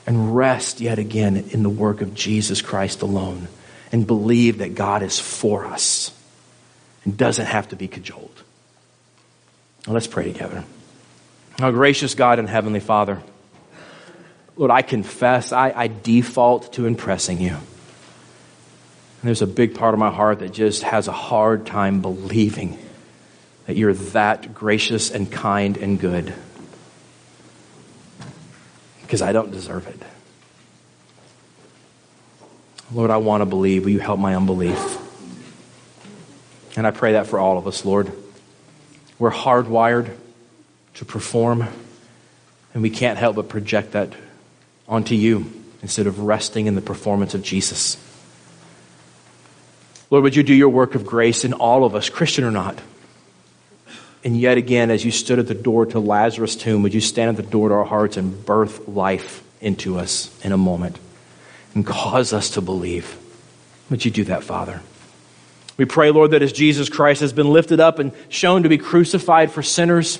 and 0.06 0.36
rest 0.36 0.80
yet 0.80 1.00
again 1.00 1.36
in 1.50 1.64
the 1.64 1.68
work 1.68 2.00
of 2.00 2.14
Jesus 2.14 2.62
Christ 2.62 3.02
alone 3.02 3.48
and 3.90 4.06
believe 4.06 4.58
that 4.58 4.76
God 4.76 5.02
is 5.02 5.18
for 5.18 5.66
us 5.66 6.12
and 7.04 7.16
doesn't 7.16 7.46
have 7.46 7.68
to 7.70 7.76
be 7.76 7.88
cajoled. 7.88 8.42
Now 9.84 9.94
let's 9.94 10.06
pray 10.06 10.32
together. 10.32 10.62
Our 11.60 11.72
gracious 11.72 12.14
God 12.14 12.38
and 12.38 12.48
Heavenly 12.48 12.78
Father, 12.78 13.20
Lord, 14.56 14.70
I 14.70 14.82
confess 14.82 15.50
I, 15.50 15.72
I 15.74 15.88
default 15.88 16.74
to 16.74 16.86
impressing 16.86 17.40
you. 17.40 17.56
And 19.20 19.28
there's 19.28 19.42
a 19.42 19.46
big 19.46 19.74
part 19.74 19.94
of 19.94 20.00
my 20.00 20.10
heart 20.10 20.38
that 20.40 20.52
just 20.52 20.82
has 20.84 21.08
a 21.08 21.12
hard 21.12 21.66
time 21.66 22.00
believing 22.00 22.78
that 23.66 23.76
you're 23.76 23.94
that 23.94 24.54
gracious 24.54 25.10
and 25.10 25.30
kind 25.30 25.76
and 25.76 25.98
good 26.00 26.32
because 29.02 29.22
I 29.22 29.32
don't 29.32 29.50
deserve 29.50 29.86
it. 29.86 30.02
Lord, 32.92 33.10
I 33.10 33.16
want 33.16 33.40
to 33.40 33.46
believe. 33.46 33.84
Will 33.84 33.90
you 33.90 34.00
help 34.00 34.20
my 34.20 34.34
unbelief? 34.34 34.98
And 36.76 36.86
I 36.86 36.90
pray 36.90 37.12
that 37.12 37.26
for 37.26 37.38
all 37.38 37.58
of 37.58 37.66
us, 37.66 37.84
Lord. 37.84 38.12
We're 39.18 39.32
hardwired 39.32 40.14
to 40.94 41.04
perform, 41.04 41.66
and 42.72 42.82
we 42.82 42.90
can't 42.90 43.18
help 43.18 43.36
but 43.36 43.48
project 43.48 43.92
that 43.92 44.12
onto 44.86 45.14
you 45.14 45.50
instead 45.82 46.06
of 46.06 46.20
resting 46.20 46.66
in 46.66 46.74
the 46.74 46.82
performance 46.82 47.34
of 47.34 47.42
Jesus. 47.42 47.96
Lord, 50.10 50.24
would 50.24 50.36
you 50.36 50.42
do 50.42 50.54
your 50.54 50.70
work 50.70 50.94
of 50.94 51.04
grace 51.04 51.44
in 51.44 51.52
all 51.52 51.84
of 51.84 51.94
us, 51.94 52.08
Christian 52.08 52.44
or 52.44 52.50
not? 52.50 52.78
And 54.24 54.38
yet 54.38 54.56
again, 54.58 54.90
as 54.90 55.04
you 55.04 55.10
stood 55.10 55.38
at 55.38 55.46
the 55.46 55.54
door 55.54 55.86
to 55.86 56.00
Lazarus' 56.00 56.56
tomb, 56.56 56.82
would 56.82 56.94
you 56.94 57.00
stand 57.00 57.30
at 57.30 57.36
the 57.36 57.50
door 57.50 57.68
to 57.68 57.74
our 57.74 57.84
hearts 57.84 58.16
and 58.16 58.44
birth 58.44 58.88
life 58.88 59.42
into 59.60 59.98
us 59.98 60.36
in 60.44 60.52
a 60.52 60.56
moment 60.56 60.98
and 61.74 61.86
cause 61.86 62.32
us 62.32 62.50
to 62.50 62.60
believe? 62.60 63.16
Would 63.90 64.04
you 64.04 64.10
do 64.10 64.24
that, 64.24 64.42
Father? 64.42 64.82
We 65.76 65.84
pray, 65.84 66.10
Lord, 66.10 66.32
that 66.32 66.42
as 66.42 66.52
Jesus 66.52 66.88
Christ 66.88 67.20
has 67.20 67.32
been 67.32 67.52
lifted 67.52 67.78
up 67.78 68.00
and 68.00 68.12
shown 68.28 68.64
to 68.64 68.68
be 68.68 68.78
crucified 68.78 69.52
for 69.52 69.62
sinners, 69.62 70.18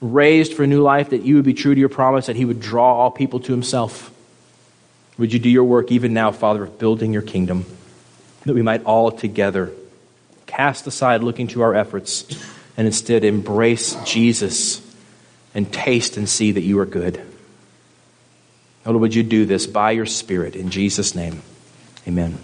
raised 0.00 0.54
for 0.54 0.66
new 0.66 0.82
life, 0.82 1.10
that 1.10 1.22
you 1.22 1.34
would 1.34 1.44
be 1.44 1.54
true 1.54 1.74
to 1.74 1.80
your 1.80 1.88
promise, 1.88 2.26
that 2.26 2.36
he 2.36 2.44
would 2.44 2.60
draw 2.60 2.94
all 2.94 3.10
people 3.10 3.40
to 3.40 3.52
himself. 3.52 4.12
Would 5.18 5.32
you 5.32 5.40
do 5.40 5.48
your 5.48 5.64
work 5.64 5.90
even 5.90 6.14
now, 6.14 6.30
Father, 6.30 6.62
of 6.62 6.78
building 6.78 7.12
your 7.12 7.22
kingdom? 7.22 7.66
That 8.46 8.54
we 8.54 8.62
might 8.62 8.84
all 8.84 9.12
together 9.12 9.72
cast 10.46 10.86
aside 10.86 11.22
looking 11.22 11.48
to 11.48 11.62
our 11.62 11.74
efforts 11.74 12.24
and 12.76 12.86
instead 12.86 13.24
embrace 13.24 13.94
Jesus 14.04 14.80
and 15.54 15.70
taste 15.72 16.16
and 16.16 16.28
see 16.28 16.52
that 16.52 16.62
you 16.62 16.78
are 16.78 16.86
good. 16.86 17.20
Lord, 18.84 19.00
would 19.00 19.14
you 19.14 19.22
do 19.22 19.46
this 19.46 19.66
by 19.66 19.90
your 19.90 20.06
Spirit 20.06 20.54
in 20.54 20.70
Jesus' 20.70 21.14
name? 21.14 21.42
Amen. 22.06 22.38